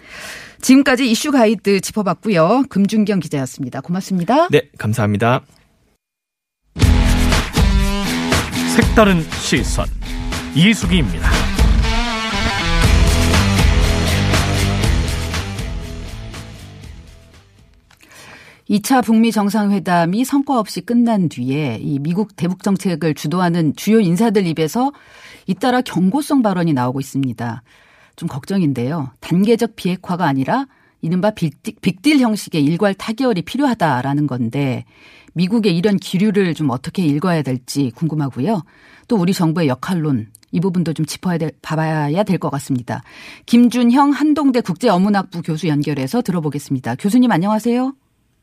지금까지 0.60 1.10
이슈 1.10 1.32
가이드 1.32 1.80
짚어봤고요. 1.80 2.64
금준경 2.68 3.20
기자였습니다. 3.20 3.80
고맙습니다. 3.80 4.48
네, 4.48 4.62
감사합니다. 4.78 5.42
색다른 8.76 9.22
시선 9.42 9.86
이수기입니다. 10.54 11.28
2차 18.70 19.04
북미 19.04 19.32
정상회담이 19.32 20.24
성과 20.24 20.60
없이 20.60 20.80
끝난 20.80 21.28
뒤에 21.28 21.78
이 21.82 21.98
미국 21.98 22.36
대북 22.36 22.62
정책을 22.62 23.14
주도하는 23.14 23.74
주요 23.74 23.98
인사들 23.98 24.46
입에서 24.46 24.92
잇따라 25.46 25.80
경고성 25.80 26.42
발언이 26.42 26.72
나오고 26.72 27.00
있습니다. 27.00 27.62
좀 28.16 28.28
걱정인데요. 28.28 29.10
단계적 29.20 29.76
비핵화가 29.76 30.26
아니라 30.26 30.66
이른바 31.02 31.30
빅딜 31.30 32.18
형식의 32.20 32.62
일괄 32.62 32.92
타결이 32.94 33.42
필요하다라는 33.42 34.26
건데 34.26 34.84
미국의 35.32 35.76
이런 35.76 35.96
기류를 35.96 36.54
좀 36.54 36.70
어떻게 36.70 37.02
읽어야 37.04 37.42
될지 37.42 37.90
궁금하고요. 37.94 38.62
또 39.08 39.16
우리 39.16 39.32
정부의 39.32 39.68
역할론 39.68 40.26
이 40.52 40.60
부분도 40.60 40.92
좀 40.92 41.06
짚어야 41.06 41.38
될, 41.38 41.52
봐봐야 41.62 42.22
될 42.24 42.38
것 42.38 42.50
같습니다. 42.50 43.02
김준형 43.46 44.10
한동대 44.10 44.60
국제어문학부 44.60 45.42
교수 45.42 45.68
연결해서 45.68 46.22
들어보겠습니다. 46.22 46.96
교수님 46.96 47.30
안녕하세요. 47.30 47.94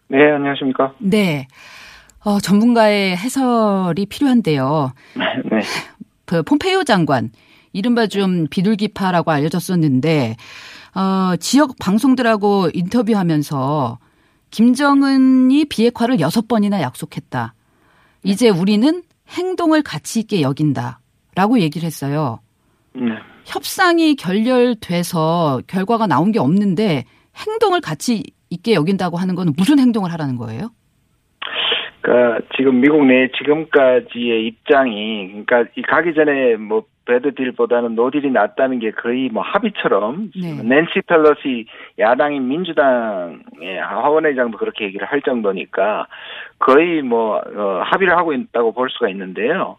네, 0.10 0.32
안녕하십니까. 0.32 0.94
네. 1.00 1.48
어, 2.24 2.40
전문가의 2.40 3.16
해설이 3.18 4.06
필요한데요. 4.06 4.94
네. 5.52 5.60
그 6.28 6.44
폼페이오 6.44 6.84
장관 6.84 7.32
이른바 7.74 8.06
좀 8.06 8.48
비둘기파라고 8.48 9.32
알려졌었는데 9.32 10.36
어, 10.94 11.36
지역 11.40 11.76
방송들하고 11.80 12.70
인터뷰하면서 12.74 13.98
김정은이 14.52 15.66
비핵화를 15.66 16.20
여섯 16.20 16.48
번이나 16.48 16.82
약속했다. 16.82 17.54
이제 18.24 18.50
우리는 18.50 19.04
행동을 19.30 19.82
가치 19.82 20.20
있게 20.20 20.42
여긴다 20.42 21.00
라고 21.36 21.60
얘기를 21.60 21.86
했어요. 21.86 22.40
네. 22.94 23.02
협상이 23.46 24.16
결렬돼서 24.16 25.62
결과가 25.68 26.08
나온 26.08 26.32
게 26.32 26.40
없는데 26.40 27.06
행동을 27.36 27.80
가치 27.80 28.24
있게 28.50 28.74
여긴다고 28.74 29.18
하는 29.18 29.36
건 29.36 29.54
무슨 29.56 29.80
행동을 29.80 30.12
하라는 30.14 30.36
거예요? 30.36 30.72
그러니까 32.08 32.40
지금 32.56 32.80
미국 32.80 33.06
내 33.06 33.28
지금까지의 33.38 34.48
입장이 34.48 35.44
그러니까 35.46 35.70
이 35.76 35.82
가기 35.82 36.14
전에 36.14 36.56
뭐 36.56 36.84
배드 37.04 37.36
딜보다는 37.36 37.96
노딜이 37.96 38.32
낫다는 38.32 38.80
게 38.80 38.92
거의 38.92 39.28
뭐 39.30 39.44
합의처럼 39.44 40.32
네. 40.42 40.64
낸시 40.64 41.02
펠러시 41.06 41.66
야당인 42.00 42.48
민주당의 42.48 43.82
하원의장도 43.82 44.58
그렇게 44.58 44.86
얘기를 44.86 45.06
할 45.06 45.22
정도니까 45.22 46.08
거의 46.60 47.02
뭐 47.02 47.42
어, 47.46 47.82
합의를 47.84 48.18
하고 48.18 48.32
있다고 48.32 48.72
볼 48.72 48.90
수가 48.90 49.10
있는데요. 49.10 49.76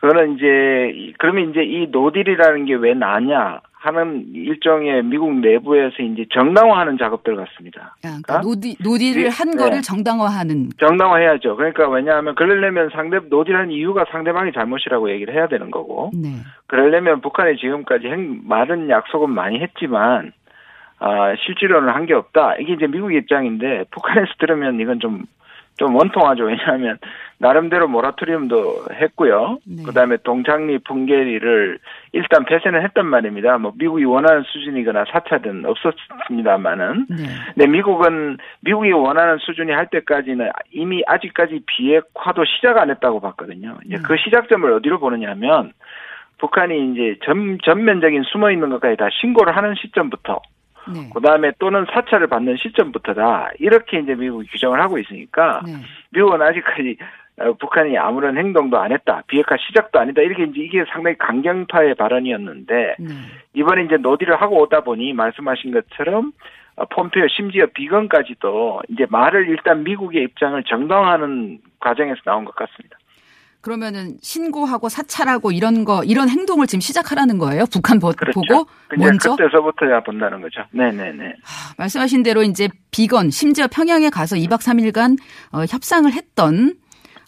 그거는 0.00 0.34
이제 0.34 1.12
그러면 1.18 1.50
이제 1.50 1.62
이 1.62 1.86
no 1.92 2.03
deal이라는 2.03 2.64
게 2.66 2.74
왜 2.74 2.94
나냐 2.94 3.60
하는 3.80 4.26
일종의 4.34 5.04
미국 5.04 5.32
내부에서 5.34 6.02
이제 6.02 6.26
정당화하는 6.32 6.98
작업들 6.98 7.36
같습니다. 7.36 7.94
아, 8.04 8.18
그러니까 8.22 8.40
no 8.40 8.52
dea, 8.52 8.76
no 8.82 8.93
deal을 8.93 9.30
한 9.30 9.50
네. 9.50 9.56
거를 9.56 9.82
정당화하는. 9.82 10.70
정당화해야죠. 10.80 11.54
그러니까 11.54 11.88
왜냐하면 11.88 12.34
그러려면 12.34 12.90
상대 12.92 13.20
no 13.30 13.39
deal한 13.39 13.70
이유가 13.70 14.04
상대방이 14.10 14.52
잘못이라고 14.52 15.10
얘기를 15.10 15.32
해야 15.32 15.46
되는 15.46 15.70
거고. 15.70 16.10
네. 16.12 16.30
그러려면 16.66 17.20
북한이 17.20 17.56
지금까지 17.56 18.08
행, 18.08 18.40
많은 18.44 18.90
약속은 18.90 19.30
많이 19.30 19.60
했지만 19.60 20.32
아, 20.98 21.34
실질로는 21.46 21.94
한 21.94 22.06
게 22.06 22.14
없다. 22.14 22.56
이게 22.56 22.72
이제 22.72 22.88
미국 22.88 23.14
입장인데 23.14 23.84
북한에서 23.92 24.32
들으면 24.40 24.80
이건 24.80 24.98
좀 24.98 25.22
좀 25.78 25.94
원통하죠. 25.94 26.44
왜냐하면 26.44 26.98
나름대로 27.38 27.88
모라토리움도 27.88 28.86
했고요. 28.92 29.58
네. 29.64 29.82
그다음에 29.84 30.16
동창리 30.24 30.78
풍계리를 30.78 31.78
일단 32.12 32.44
폐쇄는 32.44 32.82
했단 32.82 33.06
말입니다. 33.06 33.58
뭐 33.58 33.72
미국이 33.78 34.04
원하는 34.04 34.42
수준이거나 34.42 35.04
사차든 35.10 35.64
없었습니다만은. 35.64 37.06
네. 37.08 37.16
근데 37.54 37.66
미국은 37.68 38.38
미국이 38.60 38.90
원하는 38.92 39.38
수준이 39.38 39.72
할 39.72 39.86
때까지는 39.86 40.50
이미 40.72 41.02
아직까지 41.06 41.62
비핵화도 41.66 42.44
시작 42.44 42.76
안 42.78 42.90
했다고 42.90 43.20
봤거든요. 43.20 43.78
이제 43.86 43.96
네. 43.96 44.02
그 44.02 44.16
시작점을 44.16 44.70
어디로 44.72 44.98
보느냐면 44.98 45.72
북한이 46.38 46.92
이제 46.92 47.18
전 47.24 47.58
전면적인 47.64 48.24
숨어 48.24 48.50
있는 48.50 48.68
것까지 48.70 48.96
다 48.96 49.08
신고를 49.20 49.56
하는 49.56 49.74
시점부터 49.76 50.40
네. 50.92 51.10
그다음에 51.14 51.52
또는 51.58 51.86
사찰을 51.92 52.26
받는 52.26 52.56
시점부터다. 52.56 53.50
이렇게 53.58 53.98
이제 53.98 54.14
미국이 54.14 54.48
규정을 54.48 54.80
하고 54.80 54.98
있으니까 54.98 55.62
네. 55.64 55.72
미국은 56.10 56.42
아직까지 56.42 56.96
어, 57.40 57.52
북한이 57.54 57.96
아무런 57.96 58.36
행동도 58.36 58.78
안 58.78 58.92
했다. 58.92 59.22
비핵화 59.28 59.56
시작도 59.56 60.00
아니다. 60.00 60.22
이렇게 60.22 60.44
이제 60.44 60.60
이게 60.60 60.84
상당히 60.92 61.16
강경파의 61.18 61.94
발언이었는데 61.94 62.96
네. 62.98 63.14
이번에 63.54 63.84
이제 63.84 63.96
노디를 63.96 64.40
하고 64.40 64.60
오다 64.62 64.80
보니 64.80 65.12
말씀하신 65.12 65.72
것처럼 65.72 66.32
어, 66.76 66.84
폼페오 66.86 67.28
심지어 67.28 67.66
비건까지도 67.66 68.82
이제 68.88 69.06
말을 69.08 69.48
일단 69.48 69.84
미국의 69.84 70.24
입장을 70.24 70.62
정당화하는 70.64 71.58
과정에서 71.80 72.20
나온 72.24 72.44
것 72.44 72.54
같습니다. 72.54 72.97
그러면은 73.68 74.16
신고하고 74.22 74.88
사찰하고 74.88 75.52
이런 75.52 75.84
거 75.84 76.02
이런 76.02 76.30
행동을 76.30 76.66
지금 76.66 76.80
시작하라는 76.80 77.36
거예요? 77.36 77.66
북한 77.70 77.98
보, 77.98 78.10
그렇죠. 78.12 78.40
고 78.40 78.66
먼저 78.96 79.36
그때서부터야 79.36 80.02
본다는 80.04 80.40
거죠. 80.40 80.62
네 80.70 80.90
네네. 80.90 81.34
하, 81.42 81.74
말씀하신 81.76 82.22
대로 82.22 82.42
이제 82.42 82.70
비건 82.90 83.28
심지어 83.28 83.66
평양에 83.66 84.08
가서 84.08 84.36
2박 84.36 84.60
3일간 84.60 85.18
어, 85.52 85.64
협상을 85.68 86.10
했던 86.10 86.76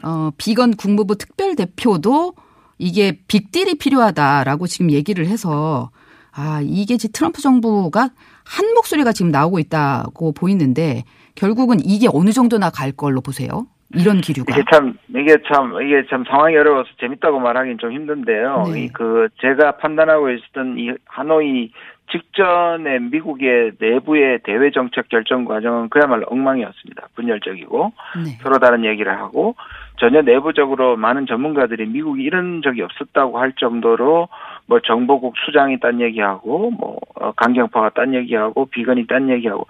어, 0.02 0.30
비건 0.38 0.76
국무부 0.76 1.18
특별 1.18 1.54
대표도 1.56 2.32
이게 2.78 3.20
빅딜이 3.28 3.74
필요하다라고 3.74 4.66
지금 4.66 4.90
얘기를 4.92 5.26
해서 5.26 5.90
아 6.32 6.62
이게 6.64 6.96
지금 6.96 7.12
트럼프 7.12 7.42
정부가 7.42 8.12
한 8.44 8.72
목소리가 8.72 9.12
지금 9.12 9.30
나오고 9.30 9.58
있다고 9.58 10.32
보이는데 10.32 11.04
결국은 11.34 11.80
이게 11.84 12.08
어느 12.10 12.32
정도나 12.32 12.70
갈 12.70 12.92
걸로 12.92 13.20
보세요? 13.20 13.66
이런 13.94 14.20
기류가 14.20 14.54
이게 14.54 14.64
참 14.70 14.94
이게 15.08 15.36
참 15.52 15.74
이게 15.82 16.04
참 16.08 16.24
상황이 16.24 16.56
어려워서 16.56 16.88
재밌다고 17.00 17.40
말하기는 17.40 17.78
좀 17.78 17.92
힘든데요. 17.92 18.64
네. 18.72 18.88
그 18.92 19.28
제가 19.40 19.72
판단하고 19.78 20.30
있었던 20.30 20.78
이 20.78 20.92
하노이 21.06 21.72
직전에 22.10 22.98
미국의 23.10 23.72
내부의 23.78 24.40
대외 24.42 24.70
정책 24.70 25.08
결정 25.08 25.44
과정은 25.44 25.88
그야말로 25.88 26.26
엉망이었습니다. 26.28 27.08
분열적이고 27.14 27.92
네. 28.24 28.30
서로 28.42 28.58
다른 28.58 28.84
얘기를 28.84 29.16
하고 29.16 29.54
전혀 29.98 30.22
내부적으로 30.22 30.96
많은 30.96 31.26
전문가들이 31.26 31.86
미국이 31.86 32.22
이런 32.22 32.62
적이 32.62 32.82
없었다고 32.82 33.38
할 33.38 33.52
정도로 33.52 34.28
뭐 34.66 34.80
정보국 34.80 35.34
수장이 35.44 35.78
딴 35.80 36.00
얘기하고 36.00 36.70
뭐 36.70 36.98
어, 37.16 37.32
강경파가 37.32 37.90
딴 37.90 38.14
얘기하고 38.14 38.66
비건이 38.66 39.06
딴 39.06 39.28
얘기하고 39.28 39.66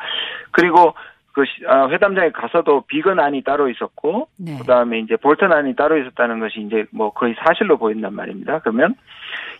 그리고 0.52 0.94
그 1.32 1.44
아, 1.66 1.88
회담장에 1.88 2.30
가서도 2.30 2.82
비건안이 2.88 3.42
따로 3.42 3.68
있었고 3.68 4.28
네. 4.36 4.58
그다음에 4.58 4.98
이제 4.98 5.16
볼턴안이 5.16 5.76
따로 5.76 5.96
있었다는 5.98 6.40
것이 6.40 6.60
이제 6.60 6.84
뭐 6.90 7.12
거의 7.12 7.34
사실로 7.44 7.78
보인단 7.78 8.14
말입니다. 8.14 8.58
그러면 8.60 8.94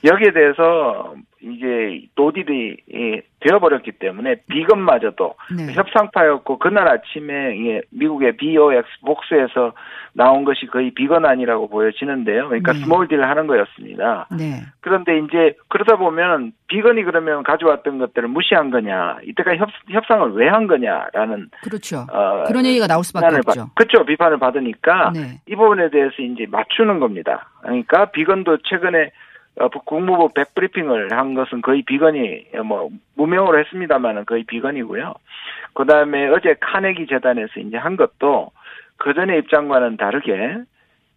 여기에 0.04 0.32
대해서 0.32 1.14
이제 1.40 2.02
no 2.16 2.33
deal이 2.33 2.76
되어버렸기 3.50 3.92
때문에 3.92 4.36
비건마저도 4.48 5.34
네. 5.56 5.72
협상파였고 5.72 6.58
그날 6.58 6.88
아침에 6.88 7.80
미국의 7.90 8.36
Vox, 8.36 8.86
Vox에서 9.04 9.72
나온 10.12 10.44
것이 10.44 10.66
거의 10.66 10.90
비건안이라고 10.90 11.68
보여지는데요. 11.68 12.48
그러니까 12.48 12.72
네. 12.72 12.80
small 12.80 13.08
deal을 13.08 13.28
하는 13.28 13.46
거였습니다. 13.46 14.26
네. 14.36 14.62
그런데 14.80 15.18
이제 15.18 15.54
그러다 15.68 15.96
보면 15.96 16.52
비건이 16.66 17.04
그러면 17.04 17.42
가져왔던 17.42 17.98
것들을 17.98 18.28
무시한 18.28 18.70
거냐, 18.70 19.18
이때까지 19.24 19.58
협, 19.58 19.68
협상을 19.88 20.32
왜 20.32 20.50
한 20.50 20.66
거냐라는 20.66 21.48
그렇죠. 21.62 22.06
어, 22.12 22.42
그런 22.48 22.66
얘기가 22.66 22.88
나올 22.88 23.04
수밖에 23.04 23.36
없죠. 23.36 23.70
그렇죠. 23.76 24.04
비판을 24.04 24.38
받으니까 24.38 25.12
네. 25.14 25.40
이 25.46 25.54
부분에 25.54 25.90
대해서 25.90 26.14
이제 26.18 26.46
맞추는 26.50 26.98
겁니다. 26.98 27.48
그러니까 27.62 28.06
비건도 28.06 28.58
최근에 28.64 28.98
어, 29.04 29.10
국무부 29.84 30.28
백브리핑을 30.34 31.12
한 31.12 31.34
것은 31.34 31.60
거의 31.60 31.82
비건이 31.82 32.46
뭐 32.64 32.88
무명으로 33.16 33.58
했습니다만은 33.58 34.24
거의 34.26 34.44
비건이고요. 34.44 35.14
그 35.74 35.84
다음에 35.84 36.28
어제 36.28 36.54
카네기 36.60 37.06
재단에서 37.06 37.60
이제 37.60 37.76
한 37.76 37.96
것도 37.96 38.50
그 38.96 39.14
전의 39.14 39.38
입장과는 39.40 39.96
다르게 39.96 40.58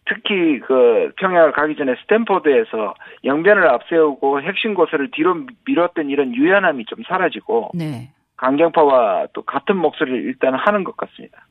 특히 0.06 0.60
그 0.60 1.12
평양을 1.18 1.54
가기 1.54 1.76
전에 1.78 1.96
스탠포드에서 2.02 2.94
영변을 3.24 3.68
앞세우고 3.70 4.42
핵심 4.42 4.74
고서를 4.74 5.12
뒤로 5.12 5.46
밀었던 5.66 6.10
이런 6.10 6.36
유연함이 6.36 6.86
좀 6.86 7.04
사라지고 7.08 7.72
네. 7.74 8.12
강경파와 8.38 9.28
또 9.34 9.44
같은 9.44 9.78
목소리를 9.78 10.24
일단 10.24 10.56
하는 10.56 10.84
것 10.84 10.98
같습니다. 10.98 11.48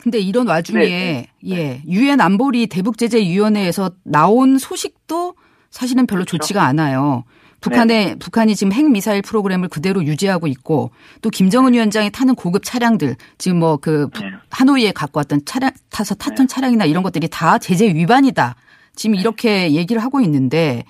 근데 0.00 0.18
이런 0.18 0.46
와중에 0.48 0.80
네, 0.80 1.26
네. 1.42 1.56
예 1.56 1.80
유엔 1.88 2.20
안보리 2.20 2.66
대북 2.68 2.98
제재 2.98 3.18
위원회에서 3.18 3.90
나온 4.04 4.58
소식도 4.58 5.34
사실은 5.74 6.06
별로 6.06 6.20
그렇죠. 6.20 6.38
좋지가 6.38 6.62
않아요. 6.62 7.24
북한의 7.60 8.04
네. 8.06 8.14
북한이 8.14 8.54
지금 8.54 8.72
핵 8.72 8.88
미사일 8.88 9.22
프로그램을 9.22 9.68
그대로 9.68 10.04
유지하고 10.04 10.46
있고 10.46 10.92
또 11.20 11.30
김정은 11.30 11.72
네. 11.72 11.78
위원장이 11.78 12.10
타는 12.10 12.36
고급 12.36 12.62
차량들 12.64 13.16
지금 13.38 13.58
뭐그 13.58 14.10
네. 14.14 14.20
하노이에 14.50 14.92
갖고 14.92 15.18
왔던 15.18 15.40
차량 15.46 15.72
타서 15.90 16.14
탔던 16.14 16.46
네. 16.46 16.54
차량이나 16.54 16.84
이런 16.84 17.02
것들이 17.02 17.26
다 17.28 17.58
제재 17.58 17.86
위반이다. 17.88 18.54
지금 18.94 19.16
네. 19.16 19.20
이렇게 19.20 19.72
얘기를 19.72 20.00
하고 20.00 20.20
있는데 20.20 20.84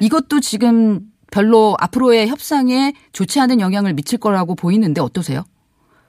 이것도 0.00 0.40
지금 0.40 1.00
별로 1.30 1.74
앞으로의 1.80 2.28
협상에 2.28 2.92
좋지 3.12 3.40
않은 3.40 3.60
영향을 3.60 3.94
미칠 3.94 4.18
거라고 4.18 4.54
보이는데 4.54 5.00
어떠세요? 5.00 5.44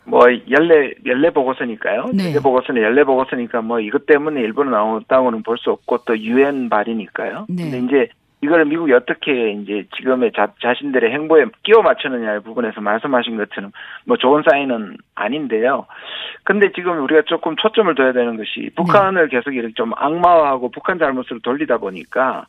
뭐 0.08 0.22
연례 0.50 0.94
연례 1.06 1.30
보고서니까요. 1.30 2.06
네. 2.14 2.30
연례 2.30 2.40
보고서는 2.40 2.82
연례 2.82 3.04
보고서니까 3.04 3.62
뭐 3.62 3.80
이것 3.82 4.06
때문에 4.06 4.40
일본으로 4.42 4.76
나온다고는 4.76 5.44
볼 5.44 5.58
수 5.58 5.72
없고 5.72 6.00
또 6.06 6.18
유엔 6.18 6.70
말이니까요. 6.70 7.46
네. 7.50 7.70
근데 7.70 7.80
이제 7.80 8.10
이걸 8.42 8.66
미국이 8.66 8.94
어떻게 8.94 9.52
이제 9.52 9.86
지금의 9.96 10.32
자, 10.36 10.54
자신들의 10.62 11.12
행보에 11.12 11.46
끼워 11.64 11.82
맞추느냐의 11.82 12.42
부분에서 12.42 12.82
말씀하신 12.82 13.38
것처럼 13.38 13.72
뭐 14.06 14.18
좋은 14.18 14.44
사인은 14.48 14.98
아닌데요. 15.16 15.88
근데 16.44 16.72
지금 16.74 17.04
우리가 17.04 17.24
조금 17.26 17.56
초점을 17.56 17.94
둬야 17.96 18.14
되는 18.14 18.38
것이 18.38 18.70
북한을 18.76 19.30
네. 19.30 19.38
계속 19.38 19.56
이렇게 19.56 19.74
좀 19.74 19.92
악마화하고 19.96 20.70
북한 20.70 21.00
잘못으로 21.00 21.40
돌리다 21.40 21.78
보니까 21.78 22.46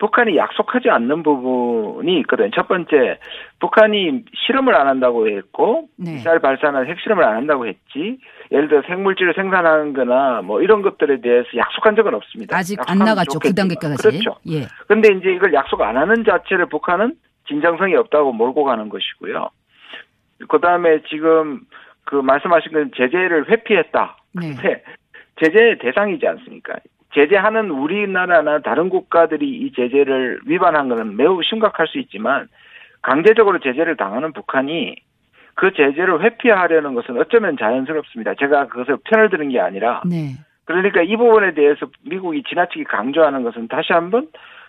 북한이 0.00 0.36
약속하지 0.36 0.88
않는 0.90 1.22
부분이 1.22 2.18
있거든요. 2.20 2.50
첫 2.54 2.66
번째, 2.66 3.18
북한이 3.60 4.24
실험을 4.34 4.74
안 4.74 4.88
한다고 4.88 5.28
했고, 5.28 5.88
네. 5.96 6.14
미사일 6.14 6.38
발사나 6.40 6.80
핵실험을 6.80 7.22
안 7.22 7.36
한다고 7.36 7.66
했지, 7.66 8.18
예를 8.52 8.68
들어 8.68 8.82
생물질을 8.86 9.34
생산하는 9.34 9.92
거나 9.92 10.42
뭐 10.42 10.60
이런 10.60 10.82
것들에 10.82 11.20
대해서 11.20 11.48
약속한 11.56 11.94
적은 11.94 12.14
없습니다. 12.14 12.56
아직 12.56 12.78
안 12.86 12.98
나갔죠. 12.98 13.38
그 13.38 13.54
단계까지. 13.54 14.02
그렇죠. 14.02 14.36
예. 14.48 14.66
근데 14.88 15.12
이제 15.14 15.32
이걸 15.32 15.54
약속 15.54 15.80
안 15.82 15.96
하는 15.96 16.24
자체를 16.24 16.66
북한은 16.66 17.14
진정성이 17.46 17.94
없다고 17.94 18.32
몰고 18.32 18.64
가는 18.64 18.88
것이고요. 18.88 19.50
그 20.48 20.60
다음에 20.60 21.02
지금 21.08 21.60
그 22.04 22.16
말씀하신 22.16 22.72
건 22.72 22.90
제재를 22.96 23.48
회피했다. 23.48 24.16
네. 24.32 24.54
근데 24.54 24.82
제재의 25.42 25.78
대상이지 25.78 26.26
않습니까? 26.26 26.74
제재하는 27.14 27.70
우리나라나 27.70 28.60
다른 28.60 28.88
국가들이 28.88 29.48
이 29.48 29.72
제재를 29.72 30.40
위반한 30.46 30.88
것은 30.88 31.16
매우 31.16 31.42
심각할 31.42 31.86
수 31.88 31.98
있지만 31.98 32.48
강제적으로 33.02 33.58
제재를 33.60 33.96
당하는 33.96 34.32
북한이 34.32 34.96
그 35.60 35.74
제재를 35.74 36.22
회피하려는 36.22 36.94
것은 36.94 37.20
어쩌면 37.20 37.58
자연스럽습니다. 37.58 38.32
제가 38.40 38.68
그것을 38.68 38.96
편을 39.04 39.28
드는 39.28 39.50
게 39.50 39.60
아니라 39.60 40.00
네. 40.06 40.32
그러니까 40.64 41.02
이 41.02 41.14
부분에 41.18 41.52
대해서 41.52 41.86
미국이 42.02 42.42
지나치게 42.48 42.84
강조하는 42.84 43.42
것은 43.42 43.68
다시 43.68 43.92
한번 43.92 44.28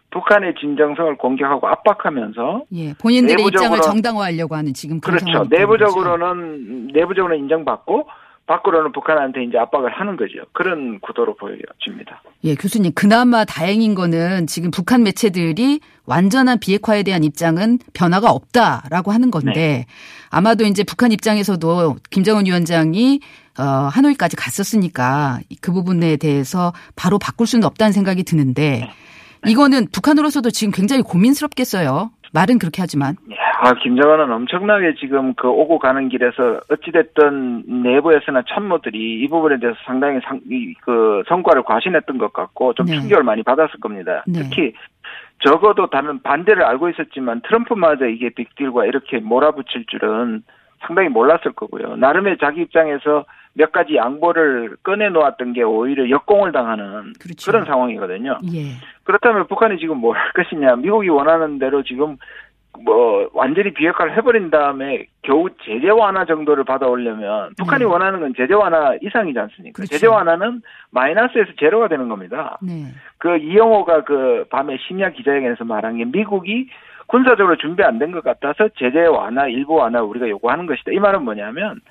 북한의 0.09 0.55
진정성을 0.59 1.15
공격하고 1.15 1.65
압박하면서 1.69 2.63
예, 2.73 2.93
본인들의 3.01 3.45
입장을 3.45 3.79
정당화하려고 3.79 4.53
하는 4.57 4.73
지금 4.73 4.99
그렇죠. 4.99 5.45
내부적으로는 5.49 6.87
내부적으로 6.87 7.35
인정받고 7.35 8.09
밖으로는 8.51 8.91
북한한테 8.91 9.45
이제 9.45 9.57
압박을 9.57 9.91
하는 9.91 10.17
거죠. 10.17 10.39
그런 10.51 10.99
구도로 10.99 11.35
보여집니다. 11.35 12.21
예, 12.43 12.55
교수님. 12.55 12.91
그나마 12.93 13.45
다행인 13.45 13.95
거는 13.95 14.45
지금 14.47 14.71
북한 14.71 15.03
매체들이 15.03 15.79
완전한 16.05 16.59
비핵화에 16.59 17.03
대한 17.03 17.23
입장은 17.23 17.79
변화가 17.93 18.29
없다라고 18.29 19.11
하는 19.11 19.31
건데 19.31 19.53
네. 19.53 19.85
아마도 20.29 20.65
이제 20.65 20.83
북한 20.83 21.13
입장에서도 21.13 21.95
김정은 22.09 22.45
위원장이 22.45 23.21
어, 23.57 23.63
하노이까지 23.63 24.35
갔었으니까 24.35 25.39
그 25.61 25.71
부분에 25.71 26.17
대해서 26.17 26.73
바로 26.97 27.19
바꿀 27.19 27.47
수는 27.47 27.65
없다는 27.65 27.93
생각이 27.93 28.23
드는데 28.23 28.89
네. 29.45 29.49
이거는 29.49 29.87
북한으로서도 29.93 30.51
지금 30.51 30.71
굉장히 30.73 31.03
고민스럽겠어요. 31.03 32.11
말은 32.33 32.59
그렇게 32.59 32.81
하지만. 32.81 33.15
아, 33.63 33.75
김정은은 33.75 34.31
엄청나게 34.31 34.95
지금 34.95 35.35
그 35.35 35.47
오고 35.47 35.77
가는 35.77 36.09
길에서 36.09 36.61
어찌됐든 36.67 37.83
내부에서나 37.83 38.41
참모들이 38.49 39.21
이 39.21 39.27
부분에 39.27 39.59
대해서 39.59 39.77
상당히 39.85 40.19
상, 40.23 40.39
이, 40.49 40.73
그 40.81 41.21
성과를 41.27 41.61
과신했던 41.61 42.17
것 42.17 42.33
같고 42.33 42.73
좀 42.73 42.87
네. 42.87 42.93
충격을 42.93 43.23
많이 43.23 43.43
받았을 43.43 43.79
겁니다. 43.79 44.23
네. 44.25 44.39
특히 44.41 44.73
적어도 45.45 45.91
다른 45.91 46.23
반대를 46.23 46.63
알고 46.63 46.89
있었지만 46.89 47.41
트럼프마저 47.41 48.07
이게 48.07 48.29
빅딜과 48.29 48.87
이렇게 48.87 49.19
몰아붙일 49.19 49.85
줄은 49.85 50.41
상당히 50.79 51.09
몰랐을 51.09 51.53
거고요. 51.55 51.97
나름의 51.97 52.37
자기 52.41 52.61
입장에서 52.61 53.25
몇 53.53 53.71
가지 53.71 53.95
양보를 53.95 54.77
꺼내 54.81 55.09
놓았던 55.09 55.53
게 55.53 55.61
오히려 55.61 56.09
역공을 56.09 56.51
당하는 56.51 57.13
그렇죠. 57.19 57.51
그런 57.51 57.65
상황이거든요. 57.65 58.39
예. 58.55 58.71
그렇다면 59.03 59.45
북한이 59.45 59.77
지금 59.77 59.97
뭘 59.97 60.17
할 60.17 60.31
것이냐. 60.31 60.77
미국이 60.77 61.09
원하는 61.09 61.59
대로 61.59 61.83
지금 61.83 62.17
뭐 62.79 63.29
완전히 63.33 63.73
비핵화를 63.73 64.15
해버린 64.17 64.49
다음에 64.49 65.05
겨우 65.21 65.49
제재 65.63 65.89
완화 65.89 66.25
정도를 66.25 66.63
받아오려면 66.63 67.53
북한이 67.57 67.83
네. 67.83 67.89
원하는 67.89 68.19
건 68.21 68.33
제재 68.35 68.53
완화 68.53 68.95
이상이지 69.01 69.37
않습니까? 69.37 69.75
그렇죠. 69.75 69.91
제재 69.91 70.07
완화는 70.07 70.61
마이너스에서 70.91 71.51
제로가 71.59 71.89
되는 71.89 72.07
겁니다. 72.07 72.57
네. 72.61 72.85
그 73.17 73.37
이영호가 73.37 74.03
그 74.03 74.45
밤에 74.49 74.77
심야 74.87 75.09
기자회견에서 75.11 75.63
말한 75.65 75.97
게 75.97 76.05
미국이 76.05 76.69
군사적으로 77.07 77.57
준비 77.57 77.83
안 77.83 77.99
된 77.99 78.11
것 78.13 78.23
같아서 78.23 78.69
제재 78.77 79.05
완화 79.05 79.47
일부 79.47 79.75
완화 79.75 80.01
우리가 80.01 80.27
요구하는 80.29 80.65
것이다. 80.65 80.91
이 80.93 80.99
말은 80.99 81.23
뭐냐면 81.23 81.81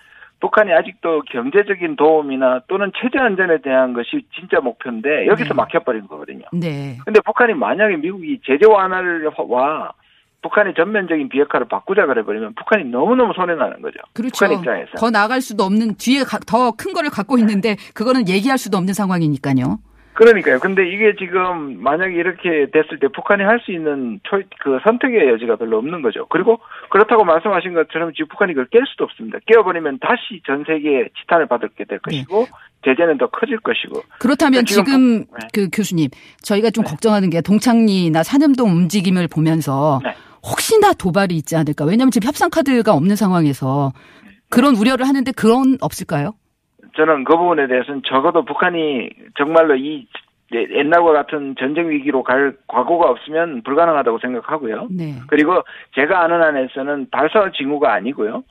북한이 0.41 0.73
아직도 0.73 1.23
경제적인 1.31 1.97
도움이나 1.97 2.61
또는 2.67 2.91
체제 2.97 3.19
안전에 3.19 3.59
대한 3.59 3.93
것이 3.93 4.23
진짜 4.35 4.59
목표인데 4.61 5.27
여기서 5.27 5.51
네. 5.51 5.55
막혀버린 5.55 6.07
거거든요. 6.09 6.47
네. 6.53 6.97
근데 7.05 7.21
북한이 7.21 7.53
만약에 7.53 7.99
미국이 7.99 8.41
제재 8.47 8.67
완화를 8.67 9.29
와 9.49 9.93
북한의 10.43 10.75
전면적인 10.75 11.29
비핵화를 11.29 11.69
바꾸자 11.69 12.07
그래버리면 12.07 12.55
북한이 12.55 12.85
너무너무 12.85 13.33
손해나는 13.35 13.83
거죠. 13.83 13.99
그렇죠. 14.15 14.47
북한 14.47 14.59
입장에서. 14.59 14.91
더 14.99 15.11
나갈 15.11 15.41
수도 15.41 15.65
없는 15.65 15.97
뒤에 15.97 16.23
더 16.47 16.73
큰 16.73 16.93
거를 16.93 17.11
갖고 17.11 17.37
있는데 17.39 17.77
그거는 17.95 18.29
얘기할 18.29 18.57
수도 18.57 18.79
없는 18.79 18.95
상황이니까요. 18.95 19.79
그러니까요. 20.15 20.59
근데 20.59 20.87
이게 20.87 21.15
지금 21.19 21.83
만약에 21.83 22.13
이렇게 22.13 22.67
됐을 22.73 22.99
때 23.01 23.09
북한이 23.09 23.43
할 23.43 23.61
수 23.61 23.73
있는 23.73 24.21
초, 24.25 24.41
그 24.63 24.79
선택의 24.85 25.29
여지가 25.31 25.57
별로 25.57 25.79
없는 25.79 26.03
거죠. 26.03 26.27
그리고 26.29 26.61
그렇다고 26.91 27.25
말씀하신 27.25 27.73
것처럼 27.75 28.13
지금 28.13 28.29
북한이 28.29 28.53
그걸 28.55 28.67
깰 28.69 28.87
수도 28.91 29.05
없습니다. 29.05 29.39
깨어버리면 29.47 29.99
다시 30.01 30.43
전 30.47 30.65
세계에 30.67 31.09
지탄을 31.21 31.47
받게 31.47 31.85
될 31.85 31.99
것이고 32.01 32.45
네. 32.45 32.51
제재는 32.85 33.19
더 33.19 33.29
커질 33.29 33.59
것이고. 33.61 34.03
그렇다면 34.19 34.65
그러니까 34.65 34.69
지금, 34.69 34.85
지금 34.85 35.19
네. 35.41 35.49
그 35.55 35.69
교수님 35.73 36.09
저희가 36.43 36.71
좀 36.71 36.85
네. 36.85 36.91
걱정하는 36.91 37.31
게 37.31 37.41
동창리나 37.41 38.23
산음동 38.23 38.69
움직임을 38.71 39.29
보면서 39.29 40.01
네. 40.05 40.15
혹시나 40.43 40.93
도발이 40.93 41.35
있지 41.37 41.57
않을까. 41.57 41.85
왜냐하면 41.85 42.11
지금 42.11 42.27
협상 42.27 42.51
카드가 42.51 42.93
없는 42.95 43.17
상황에서 43.17 43.93
그런 44.49 44.75
우려를 44.77 45.07
하는데 45.07 45.31
그런 45.33 45.77
없을까요? 45.81 46.33
저는 46.97 47.25
그 47.25 47.37
부분에 47.37 47.67
대해서는 47.69 48.03
적어도 48.07 48.45
북한이 48.45 49.11
정말로 49.37 49.77
이 49.77 50.07
옛날과 50.53 51.13
같은 51.13 51.55
전쟁 51.59 51.91
위기로 51.91 52.25
갈 52.25 52.57
과거가 52.67 53.09
없으면 53.09 53.63
불가능하다고 53.63 54.19
생각하고요. 54.19 54.89
네. 54.91 55.15
그리고 55.29 55.63
제가 55.95 56.25
아는 56.25 56.43
한에서는 56.43 57.09
발사 57.11 57.51
징후가 57.53 57.93
아니고요. 57.93 58.43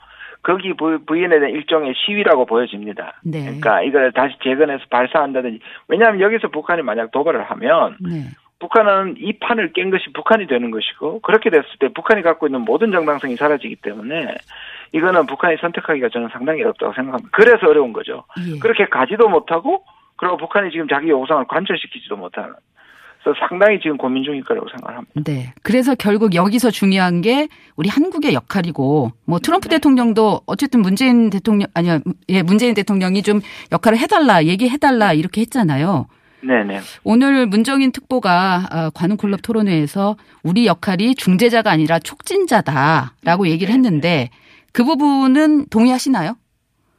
거기 0.41 0.73
부인에 0.73 1.39
대한 1.39 1.54
일종의 1.54 1.93
시위라고 1.97 2.45
보여집니다. 2.45 3.19
네. 3.23 3.41
그러니까 3.41 3.82
이걸 3.82 4.13
다시 4.13 4.36
재건해서 4.41 4.86
발사한다든지 4.89 5.60
왜냐하면 5.89 6.21
여기서 6.21 6.47
북한이 6.47 6.82
만약 6.82 7.12
도발을 7.12 7.43
하면 7.43 7.97
네. 7.99 8.23
북한은 8.60 9.15
이 9.17 9.34
판을 9.39 9.74
깬 9.74 9.89
것이 9.89 10.06
북한이 10.13 10.48
되는 10.48 10.69
것이고 10.69 11.22
그렇게 11.22 11.50
됐을 11.50 11.65
때 11.80 11.88
북한이 11.89 12.22
갖고 12.22 12.48
있는 12.48 12.62
모든 12.62 12.91
정당성이 12.91 13.36
사라지기 13.38 13.78
때문에 13.78 14.36
이거는 14.91 15.26
북한이 15.28 15.58
선택하기가 15.62 16.10
저는 16.10 16.30
상당히 16.32 16.62
어렵다고 16.62 16.93
생각합니다. 16.93 17.30
그래서 17.32 17.67
어려운 17.67 17.93
거죠. 17.93 18.26
예. 18.39 18.60
그렇게 18.60 18.86
가지도 18.86 19.30
못하고 19.30 19.86
그리고 20.17 20.38
북한이 20.38 20.72
지금 20.72 20.88
자기 20.89 21.10
요구사항을 21.10 21.48
관철시키지도 21.48 22.17
못하는 22.17 22.54
그래서 23.24 23.39
상당히 23.48 23.80
지금 23.80 23.98
고민 23.98 24.24
중일 24.24 24.43
거라고 24.43 24.67
생각합니다. 24.69 25.22
네. 25.24 25.54
그래서 25.63 25.95
결국 25.95 26.36
여기서 26.36 26.72
중요한 26.72 27.22
게 27.22 27.48
우리 27.76 27.89
한국의 27.89 28.34
역할이고 28.34 29.12
뭐 29.26 29.39
트럼프 29.39 29.67
네. 29.69 29.76
대통령도 29.76 30.41
어쨌든 30.45 30.82
문재인 30.82 31.30
대통령 31.30 31.67
아니야 31.74 32.00
예 32.30 32.41
문재인 32.41 32.74
대통령이 32.74 33.22
좀 33.22 33.41
역할을 33.72 33.98
해달라 33.98 34.43
얘기해달라 34.43 35.13
이렇게 35.13 35.41
했잖아요. 35.41 36.08
네네. 36.41 36.80
오늘 37.04 37.45
문정인 37.47 37.91
특보가 37.91 38.67
어, 38.71 38.89
관훈 38.93 39.17
클럽 39.17 39.41
토론회에서 39.41 40.15
우리 40.43 40.67
역할이 40.67 41.15
중재자가 41.15 41.69
아니라 41.69 41.99
촉진자다라고 41.99 43.47
얘기를 43.47 43.73
했는데 43.73 44.30
그 44.73 44.84
부분은 44.84 45.67
동의하시나요? 45.69 46.36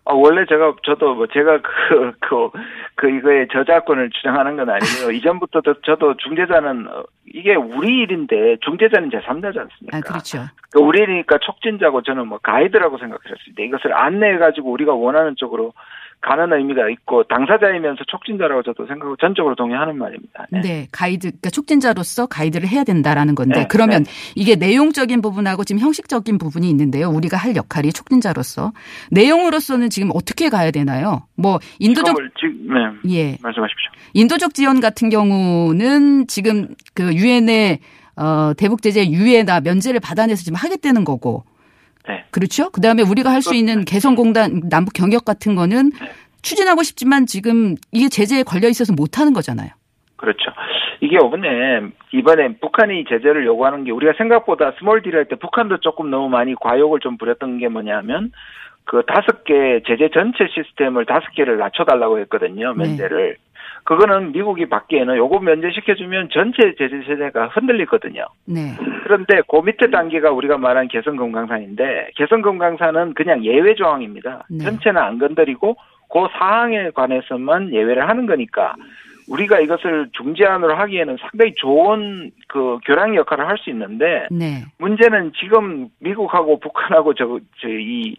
아, 0.06 0.14
원래 0.14 0.44
제가, 0.46 0.74
저도 0.82 1.14
뭐 1.14 1.26
제가 1.28 1.60
그, 1.62 2.12
그, 2.20 2.50
그 2.96 3.10
이거에 3.10 3.46
저작권을 3.52 4.10
주장하는 4.10 4.56
건 4.56 4.70
아니고요. 4.70 5.12
이전부터 5.16 5.60
도 5.60 5.74
저도 5.82 6.16
중재자는, 6.16 6.88
어, 6.88 7.04
이게 7.32 7.54
우리 7.54 8.00
일인데 8.00 8.56
중재자는 8.62 9.10
제3자지 9.10 9.58
않습니까? 9.58 9.96
아, 9.96 10.00
그렇죠. 10.00 10.46
그 10.72 10.80
우리 10.80 11.02
일이니까 11.02 11.38
촉진자고 11.38 12.02
저는 12.02 12.26
뭐 12.26 12.38
가이드라고 12.42 12.98
생각했습니다. 12.98 13.62
이것을 13.62 13.94
안내해 13.94 14.38
가지고 14.38 14.72
우리가 14.72 14.94
원하는 14.94 15.36
쪽으로 15.36 15.74
가는 16.22 16.52
의미가 16.52 16.90
있고 16.90 17.24
당사자이면서 17.24 18.04
촉진자라고 18.06 18.62
저도 18.62 18.86
생각하고 18.86 19.16
전적으로 19.16 19.54
동의하는 19.54 19.96
말입니다. 19.96 20.46
네, 20.50 20.60
네 20.60 20.88
가이드, 20.92 21.28
그러니까 21.28 21.50
촉진자로서 21.50 22.26
가이드를 22.26 22.68
해야 22.68 22.84
된다라는 22.84 23.34
건데 23.34 23.60
네, 23.60 23.66
그러면 23.68 24.04
네. 24.04 24.10
이게 24.36 24.54
내용적인 24.54 25.22
부분하고 25.22 25.64
지금 25.64 25.80
형식적인 25.80 26.36
부분이 26.36 26.68
있는데요. 26.68 27.08
우리가 27.08 27.38
할 27.38 27.56
역할이 27.56 27.92
촉진자로서 27.92 28.72
내용으로서는 29.10 29.88
지금 29.88 30.10
어떻게 30.12 30.50
가야 30.50 30.70
되나요? 30.70 31.26
뭐 31.36 31.58
인도적 31.78 32.16
지금, 32.38 32.74
네, 33.04 33.14
예 33.14 33.38
말씀하십시오. 33.42 33.90
인도적 34.12 34.52
지원 34.52 34.80
같은 34.80 35.08
경우는 35.08 36.26
지금 36.26 36.68
그 36.94 37.14
유엔의 37.14 37.78
어, 38.16 38.52
대북 38.58 38.82
제재 38.82 39.08
유예나 39.08 39.60
면제를 39.60 40.00
받아내서 40.00 40.44
지금 40.44 40.56
하겠다는 40.56 41.04
거고 41.04 41.44
네. 42.08 42.24
그렇죠? 42.30 42.70
그 42.70 42.80
다음에 42.80 43.02
우리가 43.02 43.30
할 43.30 43.42
수 43.42 43.54
있는 43.54 43.84
개성공단 43.84 44.62
남북 44.70 44.92
경협 44.94 45.24
같은 45.24 45.54
거는 45.54 45.90
네. 46.00 46.10
추진하고 46.42 46.82
싶지만 46.82 47.26
지금 47.26 47.74
이게 47.92 48.08
제재에 48.08 48.42
걸려 48.42 48.68
있어서 48.68 48.92
못 48.92 49.18
하는 49.18 49.32
거잖아요. 49.32 49.70
그렇죠. 50.16 50.50
이게 51.00 51.16
이번에 51.16 51.48
이번에 52.12 52.56
북한이 52.60 53.04
제재를 53.08 53.46
요구하는 53.46 53.84
게 53.84 53.90
우리가 53.90 54.12
생각보다 54.18 54.72
small 54.78 55.02
deal 55.02 55.14
할 55.16 55.24
때 55.26 55.36
북한도 55.36 55.78
조금 55.78 56.10
너무 56.10 56.28
많이 56.28 56.54
과욕을 56.54 57.00
좀 57.00 57.16
부렸던 57.16 57.58
게 57.58 57.68
뭐냐면 57.68 58.30
그 58.84 59.02
다섯 59.06 59.44
개 59.44 59.80
제재 59.86 60.10
전체 60.12 60.46
시스템을 60.54 61.06
다섯 61.06 61.30
개를 61.34 61.56
낮춰달라고 61.58 62.18
했거든요 62.20 62.74
면제를. 62.74 63.28
네. 63.30 63.49
그거는 63.90 64.30
미국이 64.30 64.66
받기에는 64.66 65.16
요거 65.16 65.40
면제시켜주면 65.40 66.28
전체 66.32 66.76
제재 66.78 67.02
세제가 67.08 67.48
흔들리거든요. 67.48 68.24
네. 68.44 68.76
그런데 69.02 69.40
그 69.48 69.56
밑에 69.56 69.90
단계가 69.90 70.30
우리가 70.30 70.58
말한 70.58 70.86
개성금강산인데 70.86 72.10
개성금강산은 72.14 73.14
그냥 73.14 73.44
예외 73.44 73.74
조항입니다. 73.74 74.46
네. 74.48 74.58
전체는 74.64 75.02
안 75.02 75.18
건드리고 75.18 75.74
그 76.08 76.20
사항에 76.38 76.90
관해서만 76.90 77.72
예외를 77.72 78.08
하는 78.08 78.26
거니까 78.26 78.76
우리가 79.30 79.60
이것을 79.60 80.08
중재안으로 80.12 80.74
하기에는 80.74 81.16
상당히 81.20 81.54
좋은 81.54 82.32
그 82.48 82.78
교량 82.84 83.14
역할을 83.14 83.46
할 83.46 83.60
수 83.60 83.68
있는데 83.70 84.26
네. 84.30 84.64
문제는 84.78 85.32
지금 85.38 85.88
미국하고 86.00 86.58
북한하고 86.60 87.14
저 87.14 87.38
저이 87.60 88.16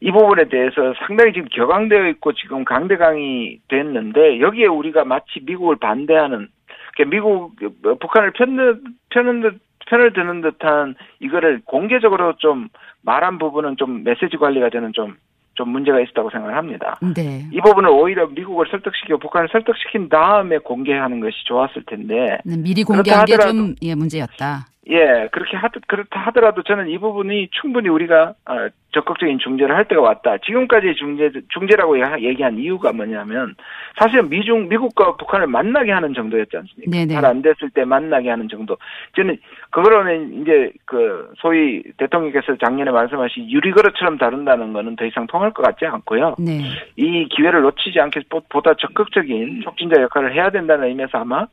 이 0.00 0.10
부분에 0.10 0.48
대해서 0.48 0.94
상당히 1.06 1.32
지금 1.32 1.48
격앙되어 1.48 2.08
있고 2.08 2.32
지금 2.32 2.64
강대강이 2.64 3.60
됐는데 3.68 4.40
여기에 4.40 4.66
우리가 4.66 5.04
마치 5.04 5.40
미국을 5.42 5.76
반대하는 5.76 6.48
그러니까 6.94 7.16
미국 7.16 7.54
북한을 8.00 8.32
편을 8.32 8.80
편은 9.10 9.40
듯 9.42 9.60
편을 9.86 10.12
드는 10.12 10.40
듯한 10.40 10.94
이거를 11.20 11.62
공개적으로 11.64 12.34
좀 12.38 12.68
말한 13.02 13.38
부분은 13.38 13.76
좀 13.76 14.02
메시지 14.04 14.36
관리가 14.36 14.70
저는 14.70 14.92
좀 14.92 15.16
좀 15.60 15.68
문제가 15.68 16.00
있었다고 16.00 16.30
생각을 16.30 16.56
합니다. 16.56 16.98
네. 17.14 17.44
이 17.52 17.60
부분을 17.60 17.90
오히려 17.90 18.26
미국을 18.28 18.66
설득시키고 18.70 19.18
북한을 19.18 19.48
설득시킨 19.52 20.08
다음에 20.08 20.56
공개하는 20.56 21.20
것이 21.20 21.36
좋았을 21.44 21.82
텐데 21.86 22.38
네, 22.46 22.56
미리 22.56 22.82
공개한 22.82 23.26
게 23.26 23.36
좀 23.36 23.74
예, 23.82 23.94
문제였다. 23.94 24.66
예, 24.88 25.28
그렇게 25.30 25.56
하, 25.58 25.68
그렇다 25.68 26.20
하더라도 26.26 26.62
저는 26.62 26.88
이 26.88 26.96
부분이 26.96 27.48
충분히 27.50 27.90
우리가 27.90 28.32
어, 28.46 28.68
적극적인 28.92 29.38
중재를 29.38 29.76
할 29.76 29.84
때가 29.84 30.00
왔다. 30.00 30.38
지금까지 30.38 30.94
중재 30.96 31.30
중재라고 31.50 31.98
얘기한 32.22 32.58
이유가 32.58 32.90
뭐냐면 32.90 33.54
사실은 33.98 34.30
미중 34.30 34.68
미국과 34.68 35.16
북한을 35.16 35.46
만나게 35.48 35.92
하는 35.92 36.14
정도였지 36.14 36.56
않습니까? 36.56 36.90
잘 37.14 37.24
안 37.24 37.42
됐을 37.42 37.70
때 37.70 37.84
만나게 37.84 38.30
하는 38.30 38.48
정도. 38.48 38.76
저는 39.14 39.36
그거로는 39.70 40.40
이제 40.40 40.72
그 40.86 41.30
소위 41.36 41.82
대통령께서 41.98 42.56
작년에 42.56 42.90
말씀하신 42.90 43.50
유리그릇처럼 43.50 44.16
다룬다는 44.16 44.72
거는 44.72 44.96
더 44.96 45.04
이상 45.04 45.26
통할 45.26 45.52
것 45.52 45.62
같지 45.62 45.84
않고요. 45.86 46.36
네. 46.38 46.62
이 46.96 47.28
기회를 47.28 47.60
놓치지 47.60 48.00
않게 48.00 48.22
보다 48.48 48.74
적극적인 48.74 49.60
촉진자 49.62 50.00
역할을 50.02 50.34
해야 50.34 50.50
된다는 50.50 50.88
의미에서 50.88 51.18
아마 51.18 51.46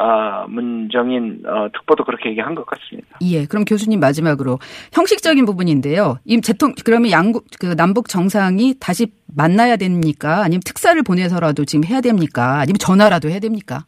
아, 0.00 0.46
문정인 0.48 1.42
어, 1.44 1.68
특보도 1.72 2.04
그렇게 2.04 2.30
얘기한 2.30 2.54
것 2.54 2.64
같습니다. 2.66 3.18
예, 3.22 3.46
그럼 3.46 3.64
교수님 3.64 3.98
마지막으로 3.98 4.60
형식적인 4.92 5.44
부분인데요. 5.44 6.18
이 6.24 6.40
대통 6.40 6.72
그러면 6.84 7.10
양국 7.10 7.46
그 7.58 7.74
남북 7.74 8.08
정상이 8.08 8.74
다시 8.78 9.08
만나야 9.36 9.76
됩니까? 9.76 10.42
아니면 10.44 10.60
특사를 10.64 11.02
보내서라도 11.02 11.64
지금 11.64 11.84
해야 11.84 12.00
됩니까? 12.00 12.60
아니면 12.60 12.78
전화라도 12.78 13.28
해야 13.28 13.40
됩니까? 13.40 13.80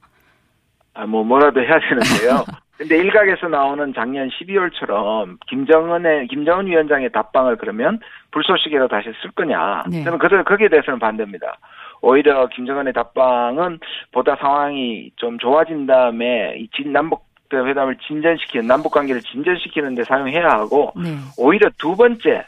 아, 0.95 1.07
뭐 1.07 1.23
뭐라도 1.23 1.61
해야 1.61 1.79
되는데요. 1.79 2.45
근데 2.77 2.97
일각에서 2.97 3.47
나오는 3.47 3.93
작년 3.95 4.29
12월처럼 4.31 5.37
김정은의 5.49 6.27
김정은 6.27 6.67
위원장의 6.67 7.13
답방을 7.13 7.57
그러면 7.57 8.01
불쏘시개로 8.33 8.89
다시 8.89 9.11
쓸 9.23 9.31
거냐? 9.33 9.85
네. 9.89 10.03
저는 10.03 10.19
그 10.19 10.43
거기에 10.43 10.69
대해서는 10.69 10.99
반대입니다. 10.99 11.59
오히려 12.03 12.47
김정은의 12.49 12.93
답방은 12.93 13.79
보다 14.13 14.37
상황이 14.37 15.11
좀 15.17 15.39
좋아진 15.39 15.87
다음에 15.87 16.57
이 16.59 16.69
남북 16.87 17.29
회담을 17.53 17.97
진전시키는 18.07 18.67
남북 18.67 18.93
관계를 18.93 19.21
진전시키는 19.23 19.97
데 19.97 20.05
사용해야 20.05 20.49
하고 20.49 20.93
네. 20.97 21.17
오히려 21.37 21.69
두 21.79 21.97
번째 21.97 22.45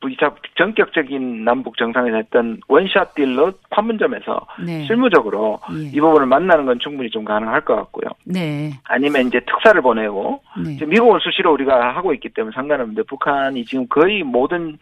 부이차 0.00 0.34
전격적인 0.56 1.44
남북 1.44 1.76
정상회담 1.76 2.18
했던 2.18 2.60
원샷 2.68 3.14
딜로 3.14 3.52
판문점에서 3.70 4.46
네. 4.64 4.84
실무적으로 4.86 5.58
예. 5.74 5.88
이 5.88 6.00
부분을 6.00 6.26
만나는 6.26 6.66
건 6.66 6.78
충분히 6.78 7.08
좀 7.10 7.24
가능할 7.24 7.62
것 7.62 7.76
같고요. 7.76 8.10
네. 8.24 8.70
아니면 8.84 9.26
이제 9.26 9.40
특사를 9.40 9.80
보내고 9.80 10.42
네. 10.62 10.84
미국을 10.84 11.20
수시로 11.20 11.52
우리가 11.54 11.96
하고 11.96 12.12
있기 12.12 12.28
때문에 12.28 12.52
상관없는데 12.54 13.02
북한이 13.04 13.64
지금 13.64 13.86
거의 13.88 14.22
모든 14.22 14.78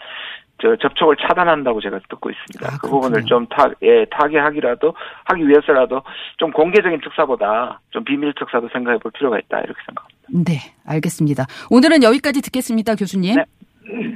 저 0.61 0.77
접촉을 0.77 1.17
차단한다고 1.17 1.81
제가 1.81 1.99
듣고 2.09 2.31
있습니다. 2.31 2.75
아, 2.75 2.79
그 2.79 2.89
부분을 2.89 3.25
좀 3.25 3.47
타, 3.49 3.69
예, 3.83 4.05
타개하기라도 4.11 4.95
하기 5.25 5.49
위해서라도 5.49 6.03
좀 6.39 6.51
공개적인 6.53 7.01
특사보다 7.01 7.81
좀 7.91 8.05
비밀 8.05 8.33
특사도 8.35 8.69
생각해 8.73 8.99
볼 8.99 9.11
필요가 9.13 9.39
있다 9.39 9.59
이렇게 9.59 9.81
생각합니다. 9.87 10.29
네, 10.29 10.59
알겠습니다. 10.87 11.47
오늘은 11.71 12.03
여기까지 12.03 12.41
듣겠습니다, 12.43 12.95
교수님. 12.95 13.37
네. 13.37 13.45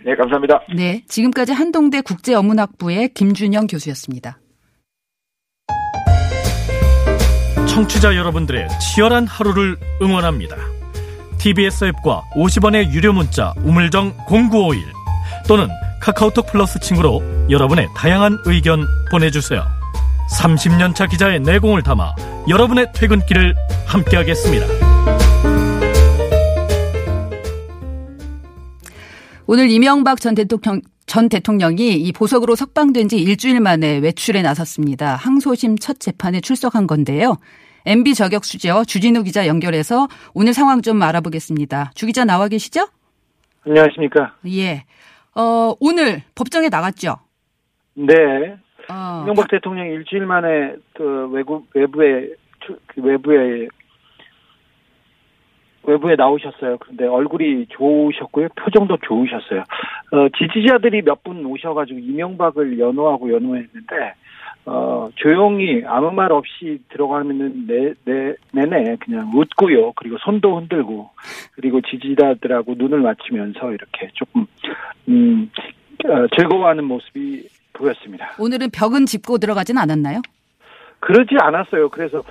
네, 0.04 0.14
감사합니다. 0.14 0.62
네, 0.74 1.02
지금까지 1.06 1.52
한동대 1.52 2.00
국제어문학부의 2.00 3.10
김준영 3.14 3.66
교수였습니다. 3.66 4.38
청취자 7.68 8.16
여러분들의 8.16 8.68
치열한 8.80 9.26
하루를 9.26 9.76
응원합니다. 10.02 10.56
TBS 11.38 11.84
앱과 11.84 12.22
50원의 12.34 12.92
유료 12.92 13.12
문자 13.12 13.52
우물정 13.62 14.12
0951 14.28 14.82
또는 15.46 15.68
카카오톡 16.00 16.46
플러스 16.46 16.78
친구로 16.80 17.22
여러분의 17.50 17.88
다양한 17.96 18.38
의견 18.44 18.86
보내주세요. 19.10 19.62
30년차 20.38 21.10
기자의 21.10 21.40
내공을 21.40 21.82
담아 21.82 22.14
여러분의 22.48 22.92
퇴근길을 22.94 23.54
함께하겠습니다. 23.86 24.66
오늘 29.46 29.70
이명박 29.70 30.20
전 30.20 30.34
대통령 30.34 30.82
전 31.06 31.30
대통령이 31.30 31.94
이 31.94 32.12
보석으로 32.12 32.54
석방된 32.54 33.08
지 33.08 33.16
일주일 33.16 33.60
만에 33.60 33.96
외출에 33.96 34.42
나섰습니다. 34.42 35.16
항소심 35.16 35.78
첫 35.78 35.98
재판에 36.00 36.42
출석한 36.42 36.86
건데요. 36.86 37.38
MB 37.86 38.14
저격 38.14 38.44
수재어 38.44 38.84
주진우 38.84 39.22
기자 39.22 39.46
연결해서 39.46 40.08
오늘 40.34 40.52
상황 40.52 40.82
좀 40.82 41.00
알아보겠습니다. 41.00 41.92
주 41.94 42.04
기자 42.04 42.26
나와 42.26 42.48
계시죠? 42.48 42.88
안녕하십니까? 43.66 44.34
예. 44.48 44.84
어, 45.38 45.74
오늘 45.80 46.22
법정에 46.34 46.68
나갔죠? 46.68 47.16
네. 47.94 48.56
어, 48.90 49.22
이명박 49.22 49.48
대통령 49.48 49.86
일주일 49.86 50.26
만에 50.26 50.74
그 50.94 51.28
외국 51.30 51.68
외부에 51.74 52.30
그 52.66 53.02
외부에 53.02 53.68
외부에 55.84 56.16
나오셨어요. 56.16 56.76
그런데 56.78 57.06
얼굴이 57.06 57.66
좋으셨고요. 57.70 58.48
표정도 58.56 58.98
좋으셨어요. 59.00 59.60
어, 60.12 60.28
지지자들이 60.36 61.02
몇 61.02 61.22
분 61.22 61.44
오셔가지고 61.46 61.98
이명박을 61.98 62.78
연호하고 62.78 63.32
연호했는데, 63.32 64.14
어, 64.70 65.08
조용히 65.14 65.82
아무 65.86 66.10
말 66.10 66.30
없이 66.30 66.78
들어가면은 66.90 67.66
내, 67.66 67.94
내, 68.04 68.34
내내 68.52 68.96
그냥 68.96 69.30
웃고요. 69.34 69.92
그리고 69.92 70.18
손도 70.18 70.58
흔들고, 70.58 71.08
그리고 71.54 71.80
지지자들하고 71.80 72.74
눈을 72.76 72.98
맞추면서 73.00 73.72
이렇게 73.72 74.10
조금, 74.12 74.46
음, 75.08 75.50
어, 76.04 76.26
즐거워하는 76.36 76.84
모습이 76.84 77.48
보였습니다. 77.72 78.32
오늘은 78.38 78.68
벽은 78.70 79.06
짚고 79.06 79.38
들어가진 79.38 79.78
않았나요? 79.78 80.20
그러지 81.00 81.36
않았어요. 81.40 81.88
그래서 81.88 82.22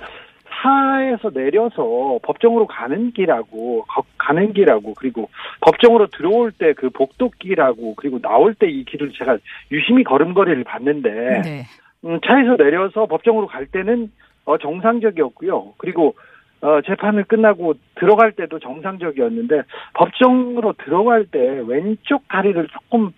차에서 0.62 1.30
내려서 1.30 2.18
법정으로 2.22 2.66
가는 2.66 3.12
길하고 3.12 3.84
가는 4.18 4.52
길하고 4.52 4.94
그리고 4.94 5.30
법정으로 5.60 6.08
들어올 6.08 6.50
때 6.52 6.72
그 6.72 6.90
복도길하고 6.90 7.94
그리고 7.94 8.18
나올 8.20 8.54
때 8.54 8.68
이 8.68 8.84
길을 8.84 9.12
제가 9.16 9.38
유심히 9.70 10.02
걸음걸이를 10.04 10.64
봤는데 10.64 11.42
네. 11.44 11.62
음, 12.08 12.20
차에서 12.24 12.56
내려서 12.56 13.06
법정으로 13.06 13.46
갈 13.46 13.66
때는 13.66 14.10
어, 14.46 14.56
정상적이었고요. 14.56 15.74
그리고 15.76 16.14
어, 16.62 16.80
재판을 16.84 17.24
끝나고 17.24 17.74
들어갈 17.96 18.32
때도 18.32 18.58
정상적이었는데 18.58 19.62
법정으로 19.94 20.74
들어갈 20.84 21.26
때 21.26 21.62
왼쪽 21.66 22.26
다리를 22.28 22.66
조금 22.68 23.12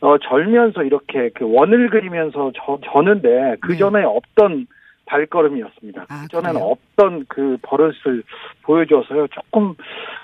어, 0.00 0.18
절면서 0.18 0.82
이렇게 0.82 1.28
그 1.34 1.44
원을 1.48 1.90
그리면서 1.90 2.50
저, 2.56 2.78
저는데 2.90 3.56
그 3.60 3.72
네. 3.72 3.78
전에 3.78 4.00
네. 4.00 4.04
없던 4.04 4.66
발걸음이었습니다. 5.06 6.06
아, 6.08 6.26
전에는 6.30 6.60
없던 6.60 7.26
그 7.28 7.58
버릇을 7.62 8.22
보여줘서요. 8.62 9.26
조금 9.28 9.74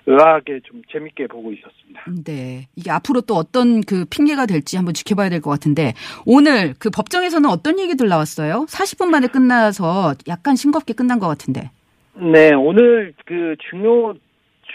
의아하게 0.07 0.61
좀 0.64 0.83
재밌게 0.91 1.27
보고 1.27 1.53
있었습니다. 1.53 2.05
네. 2.25 2.69
이게 2.77 2.91
앞으로 2.91 3.21
또 3.23 3.35
어떤 3.35 3.83
그 3.83 4.05
핑계가 4.09 4.47
될지 4.47 4.77
한번 4.77 4.95
지켜봐야 4.95 5.29
될 5.29 5.41
것 5.41 5.51
같은데 5.51 5.95
오늘 6.27 6.75
그 6.79 6.91
법정에서는 6.91 7.49
어떤 7.49 7.79
얘기들 7.79 8.09
나왔어요? 8.09 8.67
40분 8.69 9.09
만에 9.09 9.27
끝나서 9.29 10.14
약간 10.27 10.57
싱겁게 10.57 10.95
끝난 10.95 11.19
것 11.19 11.29
같은데. 11.29 11.71
네. 12.14 12.53
오늘 12.55 13.14
그 13.27 13.55
중요 13.71 14.14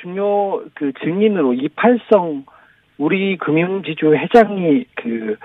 중요 0.02 0.64
그 0.74 0.92
증인으로 1.04 1.54
이팔성 1.54 2.46
우리 2.98 3.38
금융지주 3.38 4.14
회장이 4.14 4.86
그 4.96 5.36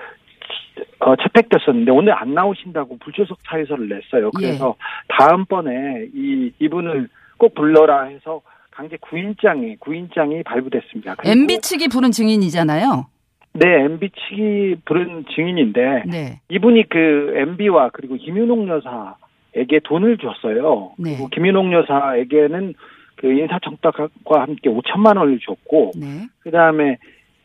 어, 0.99 1.15
채택됐었는데 1.15 1.91
오늘 1.91 2.13
안 2.13 2.33
나오신다고 2.33 2.97
불출석 2.99 3.39
사유서를 3.49 3.89
냈어요. 3.89 4.31
예. 4.39 4.45
그래서 4.47 4.75
예. 4.77 5.15
다음번에 5.17 6.07
이 6.13 6.51
이분을 6.59 7.09
꼭 7.37 7.53
불러라 7.55 8.03
해서 8.03 8.41
강제 8.71 8.97
구인장이 9.01 9.77
구인장이 9.77 10.43
발부됐습니다. 10.43 11.15
MB 11.25 11.61
측이 11.61 11.89
부른 11.89 12.11
증인이잖아요. 12.11 13.07
네, 13.53 13.83
MB 13.83 14.09
측이 14.09 14.75
부른 14.85 15.25
증인인데 15.35 16.03
네. 16.07 16.39
이분이 16.49 16.87
그 16.89 17.33
MB와 17.35 17.89
그리고 17.91 18.15
김윤옥 18.15 18.67
여사에게 18.67 19.79
돈을 19.83 20.17
줬어요. 20.17 20.93
네. 20.97 21.11
그리고 21.11 21.27
김윤옥 21.29 21.71
여사에게는 21.73 22.73
그 23.15 23.31
인사청탁과 23.31 24.41
함께 24.41 24.69
5천만 24.69 25.17
원을 25.17 25.39
줬고 25.39 25.91
네. 25.99 26.27
그다음에 26.39 26.97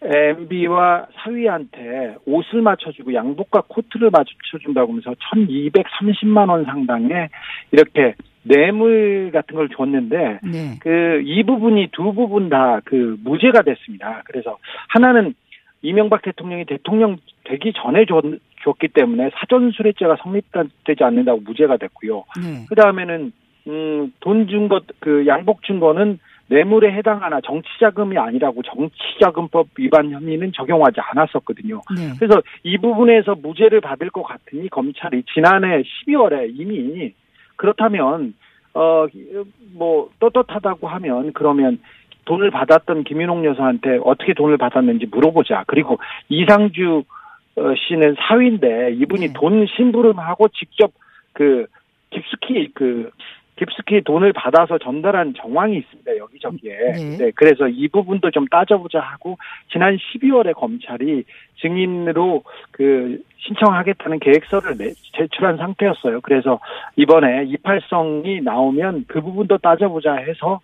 MB와 0.05 1.07
사위한테 1.15 2.17
옷을 2.27 2.61
맞춰주고 2.63 3.15
양복과 3.15 3.65
코트를 3.69 4.11
맞춰준다고 4.11 4.93
하면서 4.93 5.13
1230만 5.13 6.51
원 6.51 6.65
상당의 6.65 7.31
이렇게 7.73 8.15
뇌물 8.43 9.31
같은 9.33 9.57
걸 9.57 9.69
줬는데 9.71 10.41
네. 10.43 10.79
그이 10.81 11.43
부분이 11.45 11.89
두 11.93 12.13
부분 12.13 12.51
다 12.51 12.81
그 12.85 13.17
무죄가 13.25 13.63
됐습니다. 13.63 14.23
그래서 14.27 14.59
하나는 14.89 15.35
이명박 15.81 16.23
대통령이 16.23 16.65
대통령 16.67 17.17
되기 17.45 17.73
전에 17.75 18.05
줬, 18.07 18.25
줬기 18.63 18.89
때문에 18.89 19.31
사전 19.35 19.71
수뢰죄가 19.71 20.17
성립되지 20.23 21.03
않는다고 21.03 21.41
무죄가 21.41 21.77
됐고요. 21.79 22.25
네. 22.43 22.67
그 22.69 22.75
다음에는 22.75 23.33
음, 23.67 24.13
돈 24.21 24.47
준 24.47 24.69
것, 24.69 24.85
그 25.01 25.27
양복 25.27 25.63
준 25.63 25.81
거는 25.81 26.19
뇌물에 26.49 26.93
해당하나 26.93 27.41
정치자금이 27.41 28.19
아니라고 28.19 28.63
정치자금법 28.63 29.69
위반 29.79 30.11
혐의는 30.11 30.53
적용하지 30.53 31.01
않았었거든요. 31.01 31.81
네. 31.97 32.13
그래서 32.19 32.43
이 32.63 32.77
부분에서 32.79 33.35
무죄를 33.37 33.81
받을 33.81 34.11
것 34.11 34.23
같으니 34.23 34.69
검찰이 34.69 35.23
지난해 35.33 35.83
12월에 35.83 36.53
이미 36.55 37.15
그렇다면 37.57 38.35
어뭐 38.75 40.11
떳떳하다고 40.19 40.89
하면 40.89 41.33
그러면 41.33 41.79
돈을 42.27 42.51
받았던 42.51 43.05
김윤옥 43.05 43.45
여사한테 43.45 43.99
어떻게 44.05 44.35
돈을 44.35 44.57
받았는지 44.57 45.07
물어보자. 45.07 45.65
그리고 45.67 45.99
이상주 46.29 47.05
어, 47.57 47.75
씨는 47.77 48.17
사위인데 48.19 48.95
이분이 48.95 49.29
네. 49.29 49.33
돈 49.33 49.67
심부름하고 49.67 50.49
직접 50.49 50.91
그 51.33 51.67
깊숙이 52.11 52.71
그 52.75 53.11
깊숙이 53.57 54.03
돈을 54.03 54.33
받아서 54.33 54.79
전달한 54.79 55.33
정황이 55.37 55.79
있습니다. 55.79 56.17
여기저기에. 56.17 56.77
네. 56.77 57.17
네. 57.19 57.31
그래서 57.35 57.69
이 57.69 57.89
부분도 57.89 58.31
좀 58.31 58.47
따져보자 58.49 59.01
하고 59.01 59.39
지난 59.71 59.97
12월에 59.97 60.55
검찰이 60.55 61.25
증인으로 61.61 62.43
그 62.73 63.21
신청하겠다는 63.39 64.19
계획서를 64.21 64.77
내, 64.77 64.91
제출한 65.17 65.57
상태였어요. 65.57 66.21
그래서 66.23 66.59
이번에 66.97 67.45
이팔성이 67.45 68.41
나오면 68.41 69.05
그 69.07 69.21
부분도 69.21 69.59
따져보자 69.59 70.15
해서 70.15 70.61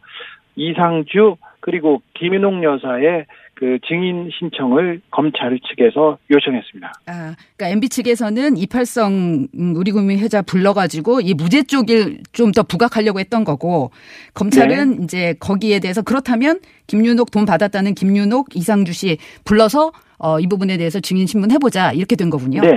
이상주 0.56 1.36
그리고 1.60 2.02
김인옥 2.14 2.62
여사의 2.62 3.26
그 3.60 3.78
증인 3.86 4.30
신청을 4.36 5.02
검찰 5.10 5.60
측에서 5.60 6.16
요청했습니다. 6.30 6.92
아, 7.06 7.36
그러니까 7.56 7.68
MB 7.68 7.90
측에서는 7.90 8.56
이팔성 8.56 9.48
우리국민 9.76 10.18
회자 10.18 10.40
불러가지고 10.42 11.20
이 11.20 11.34
무죄 11.34 11.62
쪽을 11.62 12.18
좀 12.32 12.50
더 12.52 12.62
부각하려고 12.64 13.20
했던 13.20 13.44
거고 13.44 13.92
검찰은 14.34 14.96
네. 14.96 15.04
이제 15.04 15.34
거기에 15.38 15.78
대해서 15.78 16.02
그렇다면 16.02 16.58
김윤옥 16.88 17.30
돈 17.30 17.44
받았다는 17.44 17.94
김윤옥 17.94 18.56
이상주 18.56 18.92
씨 18.92 19.18
불러서 19.44 19.92
어, 20.18 20.40
이 20.40 20.48
부분에 20.48 20.76
대해서 20.78 20.98
증인 20.98 21.26
신문 21.26 21.52
해보자 21.52 21.92
이렇게 21.92 22.16
된 22.16 22.30
거군요. 22.30 22.62
네. 22.62 22.70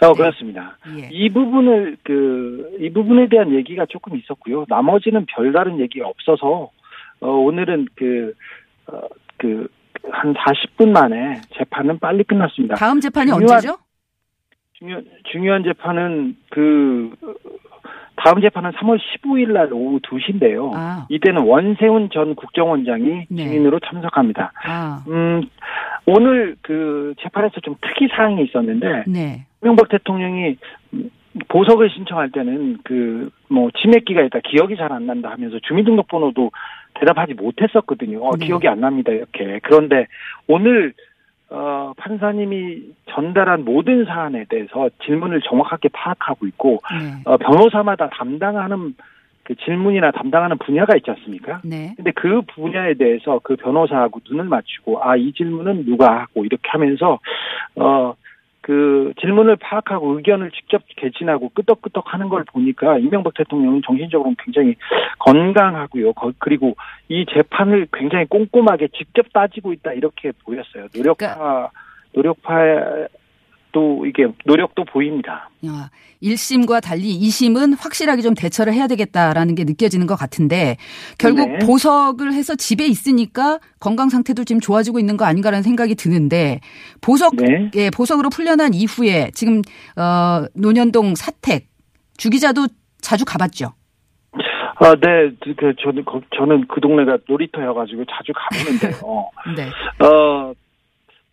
어, 0.00 0.08
네. 0.08 0.14
그렇습니다. 0.14 0.78
예. 0.96 1.08
이 1.12 1.28
부분을 1.30 1.98
그 2.04 2.52
이 2.82 2.90
부분에 2.90 3.28
대한 3.28 3.54
얘기가 3.54 3.86
조금 3.86 4.16
있었고요. 4.16 4.64
나머지는 4.68 5.24
별다른 5.26 5.78
얘기가 5.78 6.08
없어서 6.08 6.70
어, 7.20 7.28
오늘은 7.28 7.86
그, 7.94 8.34
어, 8.88 9.00
그, 9.36 9.68
한 10.10 10.34
40분 10.34 10.90
만에 10.90 11.40
재판은 11.56 11.98
빨리 11.98 12.24
끝났습니다. 12.24 12.74
다음 12.76 13.00
재판이 13.00 13.30
중요한, 13.30 13.54
언제죠? 13.54 13.76
중요, 14.74 15.00
중요한 15.30 15.62
재판은 15.62 16.36
그, 16.50 17.12
다음 18.16 18.40
재판은 18.40 18.72
3월 18.72 18.98
15일 18.98 19.52
날 19.52 19.72
오후 19.72 20.00
2시인데요. 20.00 20.72
아. 20.74 21.06
이때는 21.08 21.42
원세훈 21.42 22.10
전 22.10 22.34
국정원장이 22.34 23.26
네. 23.28 23.44
증인으로 23.44 23.80
참석합니다. 23.80 24.52
아. 24.64 25.04
음, 25.08 25.42
오늘 26.06 26.56
그 26.62 27.14
재판에서 27.20 27.60
좀 27.60 27.76
특이 27.80 28.08
사항이 28.08 28.44
있었는데 28.44 29.04
네. 29.06 29.46
이명박 29.62 29.88
대통령이 29.88 30.56
보석을 31.48 31.90
신청할 31.90 32.30
때는 32.30 32.78
그 32.84 33.30
뭐 33.52 33.70
치맥기가 33.76 34.22
있다 34.22 34.40
기억이 34.40 34.76
잘 34.76 34.92
안 34.92 35.06
난다 35.06 35.30
하면서 35.30 35.58
주민등록번호도 35.60 36.50
대답하지 36.94 37.34
못했었거든요. 37.34 38.24
어, 38.24 38.30
네. 38.36 38.46
기억이 38.46 38.66
안 38.66 38.80
납니다 38.80 39.12
이렇게. 39.12 39.60
그런데 39.62 40.06
오늘 40.48 40.94
어, 41.50 41.92
판사님이 41.98 42.82
전달한 43.10 43.64
모든 43.64 44.06
사안에 44.06 44.46
대해서 44.48 44.88
질문을 45.04 45.42
정확하게 45.42 45.90
파악하고 45.92 46.46
있고 46.46 46.80
네. 46.98 47.22
어, 47.26 47.36
변호사마다 47.36 48.08
담당하는 48.08 48.94
그 49.44 49.54
질문이나 49.56 50.12
담당하는 50.12 50.56
분야가 50.58 50.96
있지 50.96 51.10
않습니까? 51.10 51.60
네. 51.64 51.92
근데 51.96 52.10
그 52.12 52.40
분야에 52.54 52.94
대해서 52.94 53.38
그 53.42 53.56
변호사하고 53.56 54.20
눈을 54.30 54.44
맞추고 54.44 55.02
아 55.02 55.16
이 55.16 55.32
질문은 55.34 55.84
누가 55.84 56.20
하고 56.22 56.44
이렇게 56.46 56.68
하면서 56.70 57.18
어 57.76 58.14
그 58.62 59.12
질문을 59.20 59.56
파악하고 59.56 60.16
의견을 60.16 60.52
직접 60.52 60.82
개진하고 60.96 61.50
끄덕끄덕 61.50 62.14
하는 62.14 62.28
걸 62.28 62.44
보니까 62.44 62.98
이명박 62.98 63.34
대통령은 63.34 63.82
정신적으로 63.84 64.34
굉장히 64.38 64.76
건강하고요. 65.18 66.12
그리고 66.38 66.76
이 67.08 67.26
재판을 67.34 67.88
굉장히 67.92 68.24
꼼꼼하게 68.26 68.88
직접 68.96 69.32
따지고 69.32 69.72
있다 69.72 69.92
이렇게 69.92 70.30
보였어요. 70.44 70.86
노력파 70.94 71.34
그러니까 71.34 71.70
노력파 72.14 73.08
또 73.72 74.06
이게 74.06 74.26
노력도 74.44 74.84
보입니다. 74.84 75.50
1심과 76.22 76.82
달리 76.82 77.18
2심은 77.18 77.74
확실하게 77.78 78.22
좀 78.22 78.34
대처를 78.34 78.72
해야 78.74 78.86
되겠다라는 78.86 79.54
게 79.54 79.64
느껴지는 79.64 80.06
것 80.06 80.14
같은데 80.14 80.76
결국 81.18 81.50
네. 81.50 81.58
보석을 81.66 82.32
해서 82.32 82.54
집에 82.54 82.86
있으니까 82.86 83.58
건강 83.80 84.08
상태도 84.08 84.44
지금 84.44 84.60
좋아지고 84.60 84.98
있는 84.98 85.16
거 85.16 85.24
아닌가라는 85.24 85.62
생각이 85.62 85.94
드는데 85.94 86.60
보석 87.00 87.36
네. 87.36 87.70
예, 87.74 87.90
보석으로 87.90 88.28
풀려난 88.30 88.74
이후에 88.74 89.30
지금 89.34 89.62
어 89.96 90.46
노년동 90.54 91.14
사택 91.14 91.68
주기자도 92.16 92.68
자주 93.00 93.24
가봤죠. 93.24 93.72
아, 94.82 94.94
네. 94.96 95.30
그, 95.56 95.74
저는, 95.80 96.04
저는 96.36 96.66
그 96.66 96.80
동네가 96.80 97.18
놀이터여가지고 97.28 98.04
자주 98.06 98.32
가보는데요. 98.34 99.30
네. 99.56 99.68
어, 100.04 100.52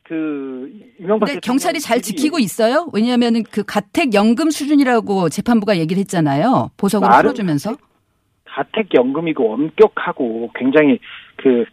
그 0.10 0.72
이명박 1.00 1.28
근데 1.28 1.40
경찰이 1.40 1.80
잘 1.80 2.02
지키고 2.02 2.40
있어요? 2.40 2.90
왜냐하면 2.94 3.44
그 3.44 3.64
가택 3.64 4.16
연금 4.16 4.50
수준이라고 4.50 5.30
재판부가 5.30 5.78
얘기를 5.78 6.02
했잖아요. 6.02 6.72
보석으로 6.78 7.12
풀어주면서. 7.12 7.76
가택 8.46 8.92
연금이고 8.96 9.54
엄격하고 9.54 10.50
굉장히 10.56 10.98
그 11.36 11.64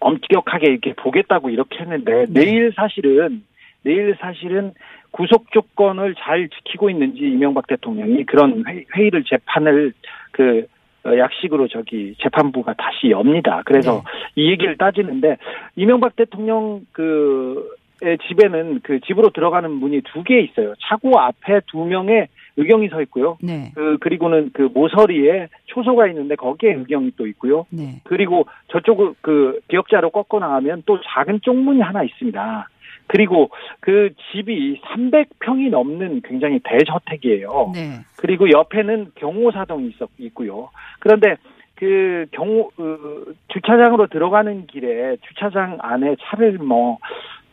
엄격하게 0.00 0.66
이렇게 0.66 0.92
보겠다고 0.94 1.50
이렇게 1.50 1.78
했는데 1.78 2.24
네. 2.28 2.40
내일 2.40 2.72
사실은 2.74 3.44
내일 3.82 4.16
사실은 4.20 4.72
구속 5.12 5.52
조건을 5.52 6.16
잘 6.18 6.48
지키고 6.48 6.90
있는지 6.90 7.20
이명박 7.20 7.68
대통령이 7.68 8.26
그런 8.26 8.64
회의를 8.96 9.22
재판을 9.22 9.92
그 10.32 10.66
어, 10.66 10.77
약식으로 11.04 11.68
저기 11.68 12.14
재판부가 12.20 12.74
다시 12.74 13.10
엽니다. 13.10 13.62
그래서 13.64 14.02
네. 14.36 14.42
이 14.42 14.50
얘기를 14.50 14.76
따지는데 14.76 15.38
이명박 15.76 16.16
대통령 16.16 16.80
그 16.92 17.77
집에는 18.00 18.80
그 18.82 19.00
집으로 19.00 19.30
들어가는 19.30 19.70
문이 19.70 20.02
두 20.02 20.22
개 20.22 20.40
있어요. 20.40 20.74
차고 20.80 21.18
앞에 21.18 21.60
두 21.66 21.84
명의 21.84 22.28
의경이 22.56 22.88
서 22.88 23.00
있고요. 23.02 23.38
네. 23.40 23.70
그 23.74 23.98
그리고는 24.00 24.50
그 24.52 24.62
모서리에 24.72 25.48
초소가 25.66 26.08
있는데 26.08 26.34
거기에 26.34 26.74
의경이 26.74 27.12
또 27.16 27.26
있고요. 27.28 27.66
네. 27.70 28.00
그리고 28.04 28.46
저쪽 28.68 29.16
그 29.22 29.60
기억자로 29.68 30.10
꺾어 30.10 30.40
나가면 30.40 30.82
또 30.84 30.98
작은 31.00 31.40
쪽문이 31.42 31.80
하나 31.80 32.02
있습니다. 32.02 32.68
그리고 33.06 33.50
그 33.80 34.10
집이 34.32 34.80
300평이 34.82 35.70
넘는 35.70 36.22
굉장히 36.22 36.60
대저택이에요. 36.64 37.72
네. 37.74 38.00
그리고 38.16 38.50
옆에는 38.50 39.12
경호사동이 39.14 39.88
있었, 39.88 40.08
있고요. 40.18 40.68
그런데 40.98 41.36
그 41.76 42.26
경호, 42.32 42.72
그 42.76 43.34
주차장으로 43.48 44.08
들어가는 44.08 44.66
길에 44.66 45.16
주차장 45.28 45.78
안에 45.80 46.16
차를 46.20 46.58
뭐 46.58 46.98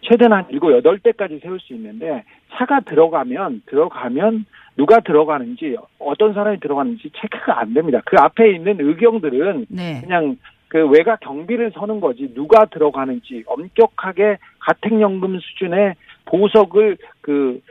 최대한 0.10 0.34
한 0.34 0.46
7, 0.50 0.60
8대까지 0.60 1.42
세울 1.42 1.60
수 1.60 1.74
있는데 1.74 2.24
차가 2.54 2.80
들어가면 2.80 3.64
들어가면 3.66 4.46
누가 4.78 5.00
들어가는지 5.00 5.78
어떤 6.00 6.34
사람이 6.34 6.60
들어가는지 6.60 7.10
체크가 7.16 7.60
안 7.60 7.74
됩니다. 7.74 8.02
그 8.06 8.18
앞에 8.18 8.52
있는 8.52 8.78
의경들은 8.80 9.68
네. 9.70 10.02
그냥 10.02 10.38
그 10.68 10.86
외곽 10.88 11.20
경비를 11.22 11.72
서는 11.74 12.02
거지 12.02 12.34
누가 12.34 12.66
들어가는지 12.66 13.44
엄격하게 13.48 14.38
가택연금 14.60 15.40
수준의 15.40 15.96
보석을 16.26 16.98
그, 17.22 17.62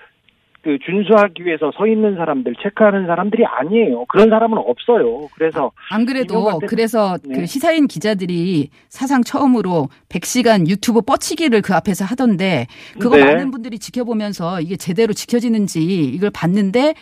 그 0.65 0.79
준수하기 0.79 1.45
위해서 1.45 1.71
서 1.77 1.87
있는 1.87 2.17
사람들 2.17 2.55
체크하는 2.63 3.07
사람들이 3.07 3.45
아니에요. 3.45 4.07
그런 4.07 4.31
사람은 4.31 4.57
없어요. 4.57 5.29
그래서 5.35 5.73
안 5.91 6.07
그래도 6.07 6.59
그래서 6.67 7.19
네. 7.23 7.37
그 7.37 7.47
시사인 7.47 7.87
기자들이 7.87 8.71
사상 8.89 9.23
처음으로 9.23 9.89
100시간 10.09 10.67
유튜브 10.67 11.03
뻗치기를 11.03 11.61
그 11.61 11.75
앞에서 11.75 12.07
하던데 12.07 12.67
그거 12.99 13.17
네. 13.17 13.25
많은 13.25 13.51
분들이 13.51 13.79
지켜보면서 13.79 14.63
이게 14.63 14.77
제대로 14.77 15.13
지켜지는지 15.13 15.85
이걸 15.85 16.31
봤는데 16.31 16.95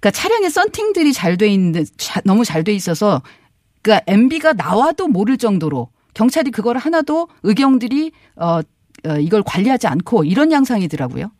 그러니까 0.00 0.10
차량의 0.10 0.50
썬팅들이 0.50 1.12
잘 1.12 1.36
돼 1.36 1.46
있는 1.46 1.84
너무 2.24 2.44
잘 2.44 2.64
돼 2.64 2.72
있어서 2.72 3.22
그러니까 3.82 4.04
MB가 4.08 4.54
나와도 4.54 5.06
모를 5.06 5.36
정도로 5.36 5.90
경찰이 6.14 6.50
그걸 6.50 6.76
하나도 6.76 7.28
의경들이 7.44 8.10
어, 8.34 8.60
어 9.06 9.18
이걸 9.20 9.44
관리하지 9.44 9.86
않고 9.86 10.24
이런 10.24 10.50
양상이더라고요. 10.50 11.30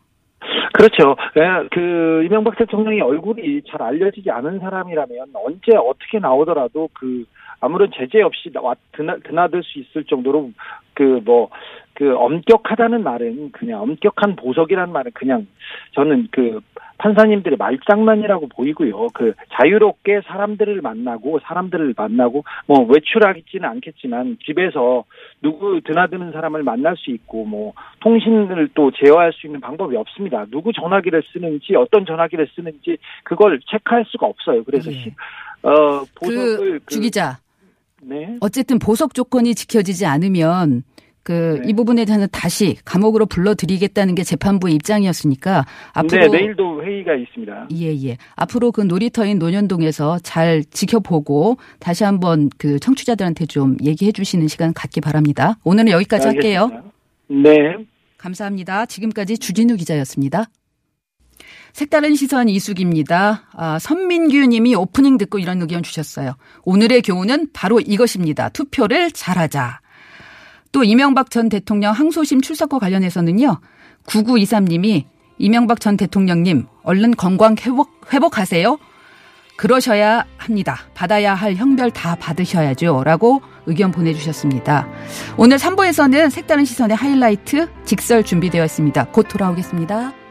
그렇죠. 0.77 1.17
예, 1.39 1.69
그 1.71 2.23
이명박 2.25 2.57
대통령이 2.57 3.01
얼굴이 3.01 3.63
잘 3.69 3.83
알려지지 3.83 4.31
않은 4.31 4.59
사람이라면 4.59 5.29
언제 5.35 5.75
어떻게 5.77 6.19
나오더라도 6.19 6.91
그 6.93 7.25
아무런 7.61 7.91
제재 7.95 8.21
없이 8.21 8.53
드나들 8.93 9.63
수 9.63 9.79
있을 9.79 10.05
정도로 10.05 10.51
그 10.93 11.21
뭐그 11.25 11.51
그 11.95 12.15
엄격하다는 12.15 13.03
말은 13.03 13.53
그냥 13.53 13.83
엄격한 13.83 14.37
보석이라는 14.37 14.93
말은 14.93 15.13
그냥 15.15 15.47
저는 15.93 16.29
그 16.31 16.61
판사님들의 16.99 17.57
말장난이라고 17.59 18.49
보이고요. 18.49 19.09
그 19.15 19.35
자유롭게 19.53 20.23
사람들을 20.27 20.81
만나고 20.81 21.41
사람들을 21.43 21.95
만나고 21.97 22.45
뭐 22.67 22.87
외출하지는 22.87 23.69
않겠지만 23.69 24.39
집에서 24.45 25.05
누구 25.43 25.81
드나드는 25.85 26.33
사람을 26.33 26.63
만날 26.63 26.97
수 26.97 27.11
있고 27.11 27.45
뭐 27.45 27.73
통신을 28.01 28.71
또 28.75 28.91
제어할 28.91 29.33
수 29.33 29.47
있는 29.47 29.61
방법이 29.61 29.97
없습니다. 29.97 30.47
누구 30.51 30.73
전화기를 30.73 31.23
쓰는지 31.33 31.75
어떤 31.77 32.07
전화기를 32.07 32.49
쓰는지 32.55 32.99
그걸 33.25 33.61
체크할 33.71 34.05
수가 34.07 34.27
없어요. 34.27 34.65
그래서 34.65 34.91
네. 34.91 35.15
어 35.63 36.05
보석을 36.15 36.57
그, 36.57 36.79
그 36.85 36.95
주기자 36.95 37.39
네. 38.03 38.37
어쨌든 38.41 38.79
보석 38.79 39.15
조건이 39.15 39.55
지켜지지 39.55 40.07
않으면 40.07 40.83
그이 41.27 41.61
네. 41.67 41.73
부분에 41.73 42.05
대해서 42.05 42.29
다시 42.29 42.77
감옥으로 42.85 43.27
불러드리겠다는 43.27 44.15
게 44.15 44.23
재판부의 44.23 44.77
입장이었으니까 44.77 45.67
앞으로 45.93 46.29
네, 46.29 46.39
내일도 46.39 46.85
회의가 46.85 47.17
있습니다. 47.17 47.67
예, 47.75 48.09
예. 48.09 48.17
앞으로 48.37 48.71
그 48.71 48.83
놀이터인 48.83 49.41
논현동에서 49.41 50.21
잘 50.23 50.63
지켜보고 50.63 51.59
다시 51.81 52.05
한번 52.05 52.49
그 52.59 52.79
청취자들한테 52.79 53.47
좀 53.47 53.77
얘기해 53.83 54.13
주시는 54.13 54.47
시간 54.47 54.73
갖기 54.73 55.01
바랍니다. 55.01 55.59
오늘은 55.65 55.91
여기까지 55.91 56.29
알겠습니다. 56.29 56.61
할게요. 56.61 56.93
네. 57.27 57.85
감사합니다. 58.19 58.87
지금까지 58.87 59.39
주진우 59.39 59.75
기자였습니다. 59.75 60.45
색다른 61.73 62.15
시선 62.15 62.49
이숙입니다. 62.49 63.49
아, 63.53 63.81
선민규 63.81 64.47
님이 64.47 64.77
오프닝 64.77 65.19
듣고 65.19 65.41
이런 65.41 65.61
의견 65.61 65.83
주셨어요. 65.83 66.37
오늘의 66.65 67.03
교훈은 67.03 67.49
바로 67.53 67.81
이것입니다. 67.81 68.51
투표를 68.51 69.11
잘하자. 69.11 69.81
또 70.77 70.85
이명박 70.85 71.31
전 71.31 71.49
대통령 71.49 71.95
항소심 71.95 72.43
출석과 72.43 72.79
관련해서는요. 72.79 73.61
9923님이 74.05 75.07
이명박 75.39 75.81
전 75.81 75.97
대통령님 75.97 76.67
얼른 76.83 77.13
건강 77.13 77.57
회복, 77.65 77.89
회복하세요. 78.13 78.77
그러셔야 79.57 80.27
합니다. 80.37 80.77
받아야 80.93 81.35
할 81.35 81.55
형별 81.55 81.91
다 81.91 82.15
받으셔야죠. 82.17 83.05
라고 83.05 83.41
의견 83.65 83.91
보내주셨습니다. 83.91 84.87
오늘 85.39 85.57
3부에서는 85.57 86.29
색다른 86.29 86.67
시선의 86.67 86.95
하이라이트 86.95 87.71
직설 87.87 88.23
준비되어 88.23 88.63
있습니다. 88.63 89.07
곧 89.13 89.29
돌아오겠습니다. 89.29 90.26